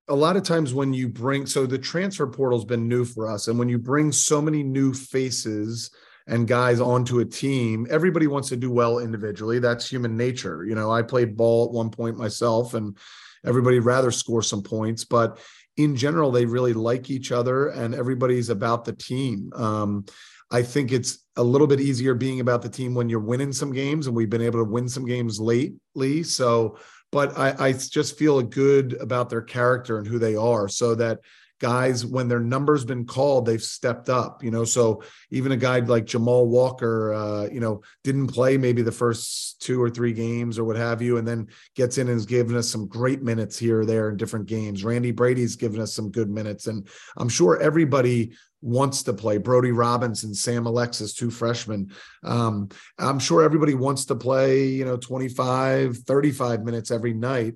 a 0.08 0.14
lot 0.14 0.36
of 0.36 0.42
times 0.42 0.74
when 0.74 0.92
you 0.92 1.08
bring 1.08 1.46
so 1.46 1.66
the 1.66 1.78
transfer 1.78 2.26
portal's 2.26 2.64
been 2.64 2.88
new 2.88 3.04
for 3.04 3.30
us 3.30 3.48
and 3.48 3.58
when 3.58 3.68
you 3.68 3.78
bring 3.78 4.10
so 4.12 4.40
many 4.40 4.62
new 4.62 4.92
faces 4.92 5.90
and 6.26 6.46
guys 6.48 6.80
onto 6.80 7.20
a 7.20 7.24
team 7.24 7.86
everybody 7.90 8.26
wants 8.26 8.48
to 8.48 8.56
do 8.56 8.70
well 8.70 8.98
individually. 8.98 9.58
That's 9.58 9.88
human 9.88 10.16
nature. 10.16 10.64
You 10.64 10.74
know 10.74 10.90
i 10.90 11.02
played 11.02 11.36
ball 11.36 11.66
at 11.66 11.72
one 11.72 11.90
point 11.90 12.16
myself 12.16 12.74
and 12.74 12.96
everybody 13.44 13.78
rather 13.78 14.10
score 14.10 14.42
some 14.42 14.62
points 14.62 15.04
but 15.04 15.38
in 15.76 15.96
general 15.96 16.30
they 16.30 16.44
really 16.44 16.74
like 16.74 17.08
each 17.08 17.32
other 17.32 17.68
and 17.68 17.94
everybody's 17.94 18.50
about 18.50 18.84
the 18.84 18.92
team. 18.92 19.50
Um, 19.54 20.04
i 20.50 20.62
think 20.62 20.90
it's 20.90 21.24
a 21.36 21.42
little 21.42 21.66
bit 21.66 21.80
easier 21.80 22.14
being 22.14 22.40
about 22.40 22.60
the 22.60 22.68
team 22.68 22.94
when 22.94 23.08
you're 23.08 23.18
winning 23.18 23.52
some 23.52 23.72
games 23.72 24.06
and 24.06 24.14
we've 24.14 24.28
been 24.28 24.42
able 24.42 24.58
to 24.58 24.70
win 24.70 24.88
some 24.88 25.06
games 25.06 25.40
lately. 25.40 26.22
So 26.22 26.76
but 27.12 27.36
I, 27.36 27.54
I 27.58 27.72
just 27.72 28.18
feel 28.18 28.40
good 28.42 28.94
about 29.00 29.30
their 29.30 29.42
character 29.42 29.98
and 29.98 30.06
who 30.06 30.18
they 30.18 30.36
are 30.36 30.68
so 30.68 30.94
that 30.94 31.20
guys 31.60 32.04
when 32.04 32.26
their 32.26 32.40
number's 32.40 32.84
been 32.84 33.04
called 33.04 33.46
they've 33.46 33.62
stepped 33.62 34.08
up 34.08 34.42
you 34.42 34.50
know 34.50 34.64
so 34.64 35.02
even 35.30 35.52
a 35.52 35.56
guy 35.56 35.78
like 35.80 36.06
jamal 36.06 36.48
walker 36.48 37.12
uh, 37.14 37.44
you 37.52 37.60
know 37.60 37.80
didn't 38.02 38.26
play 38.26 38.56
maybe 38.56 38.82
the 38.82 38.90
first 38.90 39.60
two 39.60 39.80
or 39.80 39.90
three 39.90 40.12
games 40.12 40.58
or 40.58 40.64
what 40.64 40.76
have 40.76 41.00
you 41.00 41.18
and 41.18 41.28
then 41.28 41.46
gets 41.76 41.98
in 41.98 42.08
and 42.08 42.16
has 42.16 42.26
given 42.26 42.56
us 42.56 42.68
some 42.68 42.88
great 42.88 43.22
minutes 43.22 43.58
here 43.58 43.80
or 43.80 43.86
there 43.86 44.08
in 44.10 44.16
different 44.16 44.46
games 44.46 44.84
randy 44.84 45.12
brady's 45.12 45.56
given 45.56 45.80
us 45.80 45.92
some 45.92 46.10
good 46.10 46.30
minutes 46.30 46.66
and 46.66 46.88
i'm 47.16 47.28
sure 47.28 47.60
everybody 47.60 48.32
wants 48.62 49.02
to 49.04 49.12
play. 49.12 49.38
Brody 49.38 49.72
Robinson, 49.72 50.34
Sam 50.34 50.66
Alexis, 50.66 51.14
two 51.14 51.30
freshmen. 51.30 51.92
Um, 52.22 52.68
I'm 52.98 53.18
sure 53.18 53.42
everybody 53.42 53.74
wants 53.74 54.06
to 54.06 54.14
play, 54.14 54.66
you 54.66 54.84
know, 54.84 54.96
25, 54.96 55.98
35 55.98 56.64
minutes 56.64 56.90
every 56.90 57.14
night, 57.14 57.54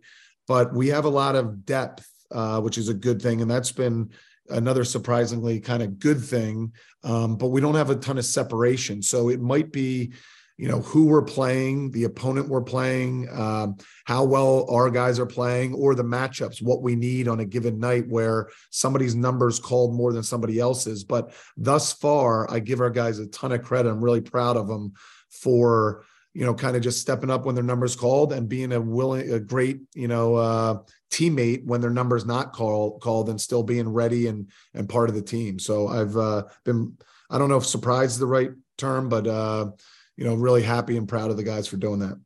but 0.48 0.74
we 0.74 0.88
have 0.88 1.04
a 1.04 1.10
lot 1.10 1.36
of 1.36 1.66
depth, 1.66 2.08
uh, 2.34 2.60
which 2.60 2.76
is 2.76 2.88
a 2.88 2.94
good 2.94 3.22
thing. 3.22 3.40
And 3.40 3.50
that's 3.50 3.72
been 3.72 4.10
another 4.50 4.84
surprisingly 4.84 5.60
kind 5.60 5.82
of 5.82 5.98
good 5.98 6.22
thing. 6.22 6.72
Um, 7.02 7.36
but 7.36 7.48
we 7.48 7.60
don't 7.60 7.76
have 7.76 7.90
a 7.90 7.96
ton 7.96 8.18
of 8.18 8.24
separation. 8.26 9.00
So 9.00 9.30
it 9.30 9.40
might 9.40 9.72
be 9.72 10.12
you 10.56 10.68
know 10.68 10.80
who 10.80 11.06
we're 11.06 11.22
playing 11.22 11.90
the 11.90 12.04
opponent 12.04 12.48
we're 12.48 12.62
playing 12.62 13.28
um, 13.32 13.76
how 14.04 14.22
well 14.22 14.66
our 14.70 14.88
guys 14.88 15.18
are 15.18 15.26
playing 15.26 15.74
or 15.74 15.94
the 15.94 16.04
matchups 16.04 16.62
what 16.62 16.80
we 16.80 16.94
need 16.94 17.26
on 17.26 17.40
a 17.40 17.44
given 17.44 17.78
night 17.78 18.06
where 18.08 18.48
somebody's 18.70 19.16
numbers 19.16 19.58
called 19.58 19.94
more 19.94 20.12
than 20.12 20.22
somebody 20.22 20.60
else's 20.60 21.02
but 21.02 21.34
thus 21.56 21.92
far 21.92 22.48
i 22.52 22.60
give 22.60 22.80
our 22.80 22.90
guys 22.90 23.18
a 23.18 23.26
ton 23.26 23.50
of 23.50 23.62
credit 23.62 23.90
i'm 23.90 24.00
really 24.00 24.20
proud 24.20 24.56
of 24.56 24.68
them 24.68 24.92
for 25.28 26.04
you 26.34 26.44
know 26.44 26.54
kind 26.54 26.76
of 26.76 26.82
just 26.82 27.00
stepping 27.00 27.30
up 27.30 27.46
when 27.46 27.54
their 27.54 27.64
numbers 27.64 27.96
called 27.96 28.32
and 28.32 28.48
being 28.48 28.72
a 28.72 28.80
willing 28.80 29.32
a 29.32 29.40
great 29.40 29.80
you 29.94 30.08
know 30.08 30.34
uh, 30.34 30.78
teammate 31.10 31.64
when 31.64 31.80
their 31.80 31.90
numbers 31.90 32.26
not 32.26 32.52
called 32.52 33.00
called 33.00 33.28
and 33.28 33.40
still 33.40 33.62
being 33.62 33.88
ready 33.88 34.26
and 34.26 34.50
and 34.74 34.88
part 34.88 35.08
of 35.08 35.14
the 35.14 35.22
team 35.22 35.58
so 35.58 35.88
i've 35.88 36.16
uh, 36.16 36.42
been 36.64 36.96
i 37.30 37.38
don't 37.38 37.48
know 37.48 37.56
if 37.56 37.64
surprised 37.64 38.12
is 38.12 38.18
the 38.18 38.26
right 38.26 38.50
term 38.76 39.08
but 39.08 39.26
uh 39.26 39.70
you 40.16 40.24
know, 40.24 40.34
really 40.34 40.62
happy 40.62 40.96
and 40.96 41.08
proud 41.08 41.30
of 41.30 41.36
the 41.36 41.42
guys 41.42 41.66
for 41.66 41.76
doing 41.76 42.00
that. 42.00 42.18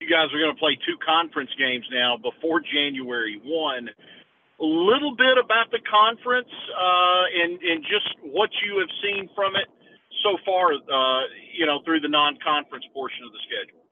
You 0.00 0.08
guys 0.08 0.28
are 0.32 0.38
going 0.38 0.54
to 0.54 0.60
play 0.60 0.76
two 0.86 0.96
conference 1.04 1.50
games 1.58 1.86
now 1.90 2.16
before 2.16 2.60
January 2.60 3.40
1. 3.42 3.88
A 4.58 4.64
little 4.64 5.16
bit 5.16 5.38
about 5.42 5.70
the 5.70 5.80
conference 5.90 6.48
uh, 6.72 7.24
and, 7.42 7.60
and 7.60 7.82
just 7.82 8.08
what 8.22 8.50
you 8.64 8.78
have 8.78 8.88
seen 9.02 9.28
from 9.34 9.56
it 9.56 9.68
so 10.26 10.38
far, 10.44 10.72
uh, 10.72 11.22
you 11.56 11.66
know, 11.66 11.80
through 11.84 12.00
the 12.00 12.08
non 12.08 12.36
conference 12.42 12.84
portion 12.92 13.24
of 13.24 13.32
the 13.32 13.38
schedule. 13.46 13.84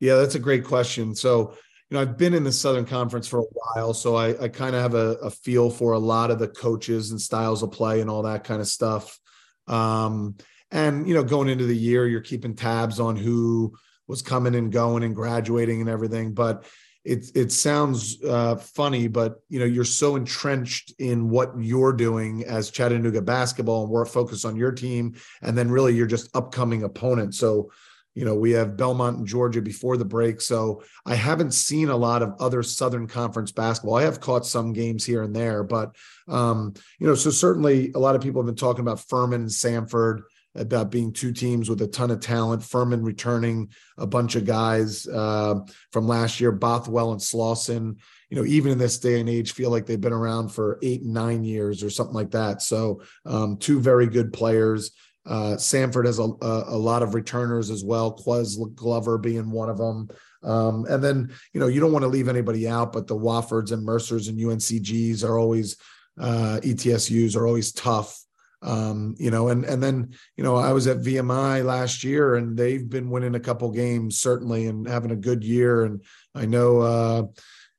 Yeah, 0.00 0.16
that's 0.16 0.34
a 0.34 0.40
great 0.40 0.64
question. 0.64 1.14
So, 1.14 1.54
you 1.90 1.94
know, 1.94 2.02
I've 2.02 2.18
been 2.18 2.34
in 2.34 2.44
the 2.44 2.52
Southern 2.52 2.84
Conference 2.84 3.26
for 3.26 3.40
a 3.40 3.44
while, 3.52 3.94
so 3.94 4.14
I, 4.14 4.44
I 4.44 4.48
kind 4.48 4.76
of 4.76 4.82
have 4.82 4.94
a, 4.94 5.16
a, 5.22 5.30
feel 5.30 5.70
for 5.70 5.92
a 5.92 5.98
lot 5.98 6.30
of 6.30 6.38
the 6.38 6.46
coaches 6.46 7.10
and 7.10 7.20
styles 7.20 7.62
of 7.62 7.72
play 7.72 8.00
and 8.00 8.10
all 8.10 8.22
that 8.22 8.44
kind 8.44 8.60
of 8.60 8.68
stuff. 8.68 9.18
Um, 9.66 10.36
and, 10.70 11.08
you 11.08 11.14
know, 11.14 11.24
going 11.24 11.48
into 11.48 11.64
the 11.64 11.76
year, 11.76 12.06
you're 12.06 12.20
keeping 12.20 12.54
tabs 12.54 13.00
on 13.00 13.16
who 13.16 13.74
was 14.06 14.22
coming 14.22 14.54
and 14.54 14.70
going 14.70 15.02
and 15.02 15.16
graduating 15.16 15.80
and 15.80 15.88
everything. 15.88 16.34
But 16.34 16.64
it, 17.08 17.30
it 17.34 17.52
sounds 17.52 18.22
uh, 18.22 18.56
funny, 18.56 19.08
but, 19.08 19.40
you 19.48 19.58
know, 19.58 19.64
you're 19.64 19.84
so 19.84 20.14
entrenched 20.14 20.92
in 20.98 21.30
what 21.30 21.52
you're 21.58 21.94
doing 21.94 22.44
as 22.44 22.70
Chattanooga 22.70 23.22
basketball 23.22 23.84
and 23.84 23.90
we're 23.90 24.04
focused 24.04 24.44
on 24.44 24.56
your 24.56 24.72
team. 24.72 25.14
And 25.40 25.56
then 25.56 25.70
really 25.70 25.94
you're 25.94 26.06
just 26.06 26.34
upcoming 26.36 26.82
opponents. 26.82 27.38
So, 27.38 27.70
you 28.14 28.26
know, 28.26 28.34
we 28.34 28.50
have 28.50 28.76
Belmont 28.76 29.18
and 29.18 29.26
Georgia 29.26 29.62
before 29.62 29.96
the 29.96 30.04
break. 30.04 30.42
So 30.42 30.82
I 31.06 31.14
haven't 31.14 31.54
seen 31.54 31.88
a 31.88 31.96
lot 31.96 32.20
of 32.20 32.34
other 32.40 32.62
Southern 32.62 33.06
Conference 33.06 33.52
basketball. 33.52 33.96
I 33.96 34.02
have 34.02 34.20
caught 34.20 34.44
some 34.44 34.74
games 34.74 35.06
here 35.06 35.22
and 35.22 35.34
there, 35.34 35.62
but, 35.64 35.96
um, 36.28 36.74
you 36.98 37.06
know, 37.06 37.14
so 37.14 37.30
certainly 37.30 37.90
a 37.94 37.98
lot 37.98 38.16
of 38.16 38.20
people 38.20 38.42
have 38.42 38.46
been 38.46 38.54
talking 38.54 38.82
about 38.82 39.00
Furman 39.08 39.42
and 39.42 39.50
Samford 39.50 40.24
about 40.54 40.90
being 40.90 41.12
two 41.12 41.32
teams 41.32 41.68
with 41.68 41.80
a 41.82 41.86
ton 41.86 42.10
of 42.10 42.20
talent. 42.20 42.62
Furman 42.62 43.02
returning 43.02 43.70
a 43.96 44.06
bunch 44.06 44.34
of 44.34 44.44
guys 44.44 45.06
uh, 45.06 45.56
from 45.92 46.08
last 46.08 46.40
year, 46.40 46.52
Bothwell 46.52 47.12
and 47.12 47.22
Slawson. 47.22 47.96
You 48.30 48.36
know, 48.36 48.44
even 48.44 48.72
in 48.72 48.78
this 48.78 48.98
day 48.98 49.20
and 49.20 49.28
age, 49.28 49.52
feel 49.52 49.70
like 49.70 49.86
they've 49.86 50.00
been 50.00 50.12
around 50.12 50.48
for 50.48 50.78
eight 50.82 51.02
nine 51.02 51.44
years 51.44 51.82
or 51.82 51.90
something 51.90 52.14
like 52.14 52.32
that. 52.32 52.60
So, 52.62 53.02
um, 53.24 53.56
two 53.56 53.80
very 53.80 54.06
good 54.06 54.32
players. 54.32 54.90
Uh, 55.26 55.56
Samford 55.56 56.06
has 56.06 56.18
a, 56.18 56.22
a, 56.22 56.64
a, 56.68 56.78
lot 56.78 57.02
of 57.02 57.14
returners 57.14 57.70
as 57.70 57.84
well. 57.84 58.12
Ques 58.12 58.56
Glover 58.74 59.18
being 59.18 59.50
one 59.50 59.68
of 59.68 59.76
them. 59.76 60.08
Um, 60.42 60.86
and 60.88 61.04
then, 61.04 61.30
you 61.52 61.60
know, 61.60 61.66
you 61.66 61.80
don't 61.80 61.92
want 61.92 62.04
to 62.04 62.08
leave 62.08 62.28
anybody 62.28 62.66
out, 62.66 62.94
but 62.94 63.06
the 63.06 63.16
Woffords 63.16 63.72
and 63.72 63.84
Mercers 63.84 64.28
and 64.28 64.38
UNCGs 64.38 65.22
are 65.24 65.38
always, 65.38 65.76
uh, 66.18 66.60
ETSUs 66.62 67.36
are 67.36 67.46
always 67.46 67.72
tough 67.72 68.18
um, 68.62 69.14
you 69.18 69.30
know, 69.30 69.48
and 69.48 69.64
and 69.64 69.82
then 69.82 70.14
you 70.36 70.44
know 70.44 70.56
I 70.56 70.72
was 70.72 70.86
at 70.86 70.98
VMI 70.98 71.64
last 71.64 72.02
year, 72.02 72.34
and 72.34 72.56
they've 72.56 72.88
been 72.88 73.10
winning 73.10 73.34
a 73.34 73.40
couple 73.40 73.70
games 73.70 74.18
certainly, 74.18 74.66
and 74.66 74.88
having 74.88 75.10
a 75.10 75.16
good 75.16 75.44
year. 75.44 75.84
And 75.84 76.02
I 76.34 76.46
know 76.46 76.80
uh, 76.80 77.22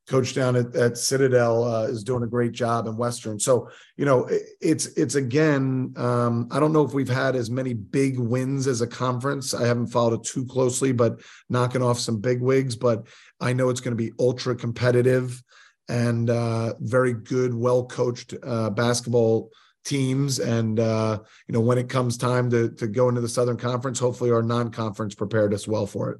coach 0.08 0.34
down 0.34 0.56
at, 0.56 0.76
at 0.76 0.98
Citadel 0.98 1.63
uh, 1.63 1.84
is 1.84 2.04
doing 2.04 2.24
a 2.24 2.28
great 2.28 2.54
job 2.54 2.88
in 2.88 2.96
Western. 2.96 3.39
So 3.39 3.70
you 3.98 4.06
know, 4.06 4.26
it, 4.26 4.44
it's 4.62 4.86
it's 4.98 5.15
again, 5.15 5.94
um, 5.98 6.48
I 6.50 6.62
don't 6.62 6.74
know 6.74 6.86
if 6.86 6.94
we've 6.94 7.10
had 7.10 7.36
as 7.36 7.52
many 7.52 7.74
big 7.74 8.18
wins 8.18 8.65
as 8.65 8.80
a 8.80 8.88
conference. 8.88 9.54
I 9.54 9.68
haven't 9.68 9.88
followed 9.88 10.22
it 10.22 10.24
too 10.24 10.46
closely, 10.46 10.94
but 10.94 11.22
knocking 11.50 11.82
off 11.82 12.00
some 12.00 12.22
big 12.22 12.42
wigs. 12.42 12.78
But 12.78 13.08
I 13.42 13.52
know 13.52 13.70
it's 13.70 13.82
going 13.82 13.98
to 13.98 14.04
be 14.04 14.13
ultra 14.18 14.56
competitive 14.56 15.42
and 15.89 16.30
uh, 16.30 16.76
very 16.80 17.13
good, 17.13 17.54
well 17.54 17.86
coached 17.86 18.34
uh, 18.44 18.70
basketball 18.70 19.52
teams. 19.89 20.39
And 20.39 20.80
uh, 20.80 21.19
you 21.47 21.54
know, 21.54 21.60
when 21.60 21.78
it 21.78 21.89
comes 21.89 22.17
time 22.17 22.49
to 22.52 22.69
to 22.69 22.88
go 22.88 23.10
into 23.10 23.21
the 23.21 23.28
Southern 23.28 23.58
Conference, 23.58 23.99
hopefully 23.99 24.32
our 24.32 24.43
non-conference 24.43 25.15
prepared 25.15 25.54
us 25.54 25.67
well 25.67 25.88
for 25.88 26.12
it. 26.12 26.19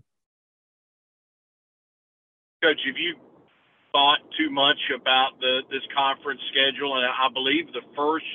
Coach, 2.62 2.82
have 2.86 2.98
you 2.98 3.16
thought 3.94 4.20
too 4.38 4.50
much 4.50 4.80
about 4.92 5.40
the 5.40 5.62
this 5.70 5.86
conference 5.96 6.42
schedule? 6.52 6.98
And 6.98 7.06
I 7.06 7.32
believe 7.32 7.72
the 7.72 7.86
first 7.96 8.26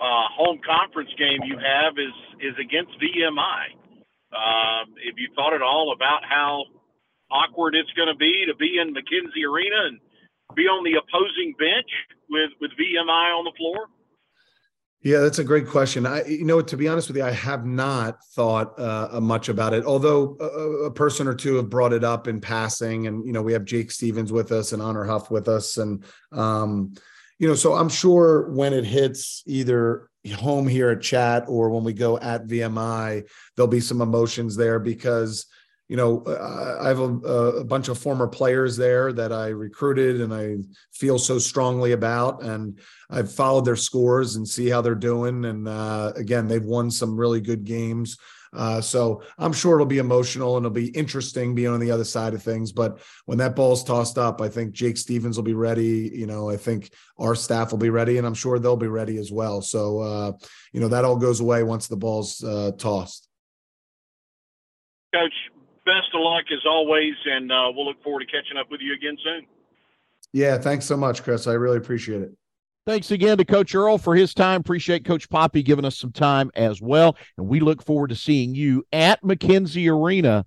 uh, 0.00 0.30
home 0.32 0.60
conference 0.64 1.10
game 1.18 1.42
you 1.44 1.58
have 1.58 1.98
is 1.98 2.14
is 2.40 2.54
against 2.56 2.94
VMI. 3.02 3.76
Um, 4.30 4.94
have 4.94 5.18
you 5.18 5.28
thought 5.34 5.52
at 5.52 5.60
all 5.60 5.92
about 5.92 6.22
how 6.22 6.64
awkward 7.30 7.74
it's 7.74 7.90
going 7.98 8.08
to 8.08 8.16
be 8.16 8.46
to 8.46 8.54
be 8.54 8.78
in 8.78 8.94
McKenzie 8.94 9.42
Arena 9.42 9.90
and 9.90 9.98
be 10.54 10.62
on 10.70 10.82
the 10.86 10.98
opposing 10.98 11.52
bench 11.58 11.90
with 12.30 12.50
with 12.62 12.70
VMI 12.78 13.34
on 13.34 13.44
the 13.44 13.52
floor? 13.58 13.90
Yeah, 15.02 15.20
that's 15.20 15.38
a 15.38 15.44
great 15.44 15.66
question. 15.66 16.04
I, 16.04 16.24
you 16.26 16.44
know, 16.44 16.60
to 16.60 16.76
be 16.76 16.86
honest 16.86 17.08
with 17.08 17.16
you, 17.16 17.24
I 17.24 17.30
have 17.30 17.64
not 17.64 18.22
thought 18.34 18.78
uh, 18.78 19.18
much 19.20 19.48
about 19.48 19.72
it. 19.72 19.84
Although 19.86 20.36
a, 20.38 20.86
a, 20.86 20.90
person 20.90 21.26
or 21.26 21.34
two 21.34 21.54
have 21.54 21.70
brought 21.70 21.94
it 21.94 22.04
up 22.04 22.28
in 22.28 22.38
passing, 22.38 23.06
and 23.06 23.26
you 23.26 23.32
know, 23.32 23.40
we 23.40 23.54
have 23.54 23.64
Jake 23.64 23.90
Stephens 23.90 24.30
with 24.30 24.52
us 24.52 24.72
and 24.72 24.82
Honor 24.82 25.04
Huff 25.04 25.30
with 25.30 25.48
us, 25.48 25.78
and 25.78 26.04
um, 26.32 26.92
you 27.38 27.48
know, 27.48 27.54
so 27.54 27.72
I'm 27.72 27.88
sure 27.88 28.50
when 28.50 28.74
it 28.74 28.84
hits 28.84 29.42
either 29.46 30.10
home 30.34 30.68
here 30.68 30.90
at 30.90 31.00
Chat 31.00 31.44
or 31.48 31.70
when 31.70 31.82
we 31.82 31.94
go 31.94 32.18
at 32.18 32.46
VMI, 32.46 33.26
there'll 33.56 33.68
be 33.68 33.80
some 33.80 34.02
emotions 34.02 34.54
there 34.54 34.78
because 34.78 35.46
you 35.90 35.96
know, 35.96 36.22
I 36.80 36.86
have 36.86 37.00
a, 37.00 37.12
a, 37.58 37.64
bunch 37.64 37.88
of 37.88 37.98
former 37.98 38.28
players 38.28 38.76
there 38.76 39.12
that 39.12 39.32
I 39.32 39.48
recruited 39.48 40.20
and 40.20 40.32
I 40.32 40.58
feel 40.92 41.18
so 41.18 41.40
strongly 41.40 41.90
about. 41.90 42.44
And 42.44 42.78
I've 43.10 43.32
followed 43.32 43.64
their 43.64 43.74
scores 43.74 44.36
and 44.36 44.46
see 44.46 44.68
how 44.68 44.82
they're 44.82 44.94
doing. 44.94 45.46
And 45.46 45.66
uh, 45.66 46.12
again, 46.14 46.46
they've 46.46 46.64
won 46.64 46.92
some 46.92 47.16
really 47.16 47.40
good 47.40 47.64
games. 47.64 48.16
Uh, 48.52 48.80
so 48.80 49.24
I'm 49.36 49.52
sure 49.52 49.74
it'll 49.74 49.84
be 49.84 49.98
emotional 49.98 50.56
and 50.56 50.64
it'll 50.64 50.72
be 50.72 50.90
interesting 50.90 51.56
being 51.56 51.72
on 51.72 51.80
the 51.80 51.90
other 51.90 52.04
side 52.04 52.34
of 52.34 52.42
things. 52.42 52.70
But 52.70 53.00
when 53.26 53.38
that 53.38 53.56
ball's 53.56 53.82
tossed 53.82 54.16
up, 54.16 54.40
I 54.40 54.48
think 54.48 54.70
Jake 54.70 54.96
Stephens 54.96 55.36
will 55.36 55.42
be 55.42 55.54
ready. 55.54 56.08
You 56.14 56.28
know, 56.28 56.48
I 56.48 56.56
think 56.56 56.92
our 57.18 57.34
staff 57.34 57.72
will 57.72 57.78
be 57.78 57.90
ready, 57.90 58.16
and 58.18 58.26
I'm 58.28 58.34
sure 58.34 58.60
they'll 58.60 58.76
be 58.76 58.86
ready 58.86 59.18
as 59.18 59.32
well. 59.32 59.60
So, 59.60 59.98
uh, 59.98 60.32
you 60.72 60.78
know, 60.78 60.88
that 60.88 61.04
all 61.04 61.16
goes 61.16 61.40
away 61.40 61.64
once 61.64 61.88
the 61.88 61.96
ball's 61.96 62.44
uh, 62.44 62.70
tossed. 62.78 63.26
Coach, 65.12 65.34
best 65.84 66.08
of 66.14 66.20
luck 66.20 66.44
as 66.52 66.64
always, 66.66 67.14
and 67.24 67.50
uh, 67.50 67.72
we'll 67.74 67.86
look 67.86 68.02
forward 68.02 68.20
to 68.20 68.26
catching 68.26 68.56
up 68.56 68.70
with 68.70 68.80
you 68.80 68.94
again 68.94 69.16
soon. 69.22 69.46
Yeah, 70.32 70.58
thanks 70.58 70.84
so 70.84 70.96
much, 70.96 71.22
Chris. 71.22 71.46
I 71.46 71.54
really 71.54 71.78
appreciate 71.78 72.22
it. 72.22 72.32
Thanks 72.86 73.10
again 73.10 73.38
to 73.38 73.44
Coach 73.44 73.74
Earl 73.74 73.98
for 73.98 74.16
his 74.16 74.32
time. 74.32 74.60
Appreciate 74.60 75.04
Coach 75.04 75.28
Poppie 75.28 75.64
giving 75.64 75.84
us 75.84 75.98
some 75.98 76.12
time 76.12 76.50
as 76.54 76.80
well. 76.80 77.16
And 77.36 77.46
we 77.46 77.60
look 77.60 77.84
forward 77.84 78.08
to 78.08 78.16
seeing 78.16 78.54
you 78.54 78.84
at 78.92 79.22
McKenzie 79.22 79.92
Arena 79.92 80.46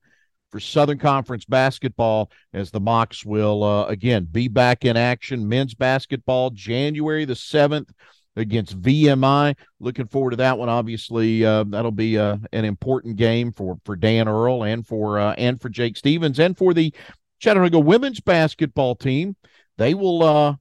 for 0.52 0.60
Southern 0.60 0.98
Conference 0.98 1.46
basketball 1.46 2.32
as 2.54 2.72
the 2.72 2.82
Mocs 2.82 3.26
will, 3.26 3.64
uh, 3.64 3.86
again, 3.86 4.28
be 4.30 4.48
back 4.48 4.84
in 4.84 4.98
action. 4.98 5.48
Men's 5.48 5.74
basketball, 5.74 6.50
January 6.50 7.26
the 7.26 7.34
7th 7.34 7.90
against 8.36 8.82
VMI. 8.82 9.56
Looking 9.80 10.08
forward 10.08 10.32
to 10.32 10.38
that 10.38 10.58
one. 10.58 10.70
Obviously, 10.70 11.46
uh, 11.46 11.64
that'll 11.68 11.92
be 11.92 12.18
uh, 12.18 12.38
an 12.52 12.66
important 12.66 13.16
game 13.16 13.52
for 13.52 13.78
for 13.86 13.96
Dan 13.96 14.28
Earl 14.28 14.64
and 14.64 14.86
for 14.86 15.20
uh, 15.20 15.34
and 15.38 15.62
for 15.62 15.70
Jake 15.70 15.98
Stephens 15.98 16.40
and 16.40 16.58
for 16.58 16.74
the 16.74 16.94
Chattanooga 17.40 17.80
women's 17.80 18.20
basketball 18.20 18.96
team. 18.96 19.36
They 19.78 19.94
will 19.94 20.24
uh, 20.24 20.56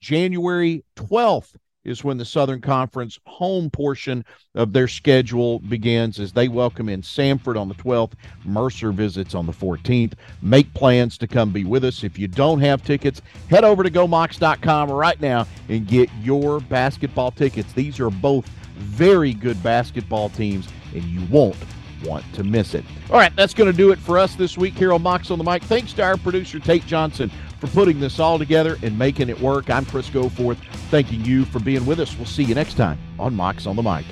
January 0.00 0.84
12th 0.96 1.54
is 1.84 2.02
when 2.02 2.16
the 2.16 2.24
Southern 2.24 2.60
Conference 2.60 3.18
home 3.26 3.70
portion 3.70 4.24
of 4.54 4.72
their 4.72 4.88
schedule 4.88 5.58
begins 5.60 6.18
as 6.18 6.32
they 6.32 6.48
welcome 6.48 6.88
in 6.88 7.02
Samford 7.02 7.60
on 7.60 7.68
the 7.68 7.74
12th. 7.74 8.12
Mercer 8.44 8.92
visits 8.92 9.34
on 9.34 9.46
the 9.46 9.52
14th. 9.52 10.14
Make 10.42 10.72
plans 10.74 11.18
to 11.18 11.26
come 11.26 11.52
be 11.52 11.64
with 11.64 11.84
us. 11.84 12.04
If 12.04 12.18
you 12.18 12.28
don't 12.28 12.60
have 12.60 12.82
tickets, 12.82 13.20
head 13.50 13.64
over 13.64 13.82
to 13.82 13.90
gomocs.com 13.90 14.90
right 14.90 15.20
now 15.20 15.46
and 15.68 15.86
get 15.86 16.08
your 16.22 16.60
basketball 16.60 17.30
tickets. 17.30 17.72
These 17.72 18.00
are 18.00 18.10
both 18.10 18.48
very 18.76 19.34
good 19.34 19.62
basketball 19.62 20.28
teams, 20.30 20.68
and 20.94 21.04
you 21.04 21.24
won't 21.30 21.56
want 22.04 22.24
to 22.34 22.44
miss 22.44 22.74
it. 22.74 22.84
All 23.10 23.16
right, 23.16 23.34
that's 23.36 23.54
going 23.54 23.70
to 23.70 23.76
do 23.76 23.90
it 23.90 23.98
for 23.98 24.18
us 24.18 24.34
this 24.34 24.58
week 24.58 24.74
here 24.74 24.92
on 24.92 25.02
Mocs 25.02 25.30
on 25.30 25.38
the 25.38 25.44
Mic. 25.44 25.62
Thanks 25.62 25.92
to 25.94 26.02
our 26.02 26.16
producer, 26.16 26.58
Tate 26.58 26.86
Johnson, 26.86 27.30
for 27.64 27.72
putting 27.72 28.00
this 28.00 28.20
all 28.20 28.38
together 28.38 28.76
and 28.82 28.98
making 28.98 29.28
it 29.28 29.40
work. 29.40 29.70
I'm 29.70 29.84
Chris 29.86 30.08
Goforth, 30.10 30.58
thanking 30.90 31.24
you 31.24 31.44
for 31.44 31.60
being 31.60 31.84
with 31.86 32.00
us. 32.00 32.16
We'll 32.16 32.26
see 32.26 32.44
you 32.44 32.54
next 32.54 32.74
time 32.74 32.98
on 33.18 33.34
Mocs 33.34 33.66
on 33.66 33.76
the 33.76 33.82
Mic. 33.82 34.04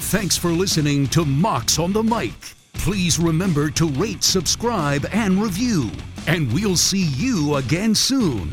Thanks 0.00 0.36
for 0.36 0.50
listening 0.50 1.06
to 1.08 1.24
Mocs 1.24 1.82
on 1.82 1.92
the 1.92 2.02
Mic. 2.02 2.34
Please 2.74 3.18
remember 3.18 3.70
to 3.70 3.88
rate, 3.90 4.22
subscribe, 4.22 5.06
and 5.12 5.42
review. 5.42 5.90
And 6.26 6.52
we'll 6.52 6.76
see 6.76 7.06
you 7.16 7.56
again 7.56 7.94
soon. 7.94 8.52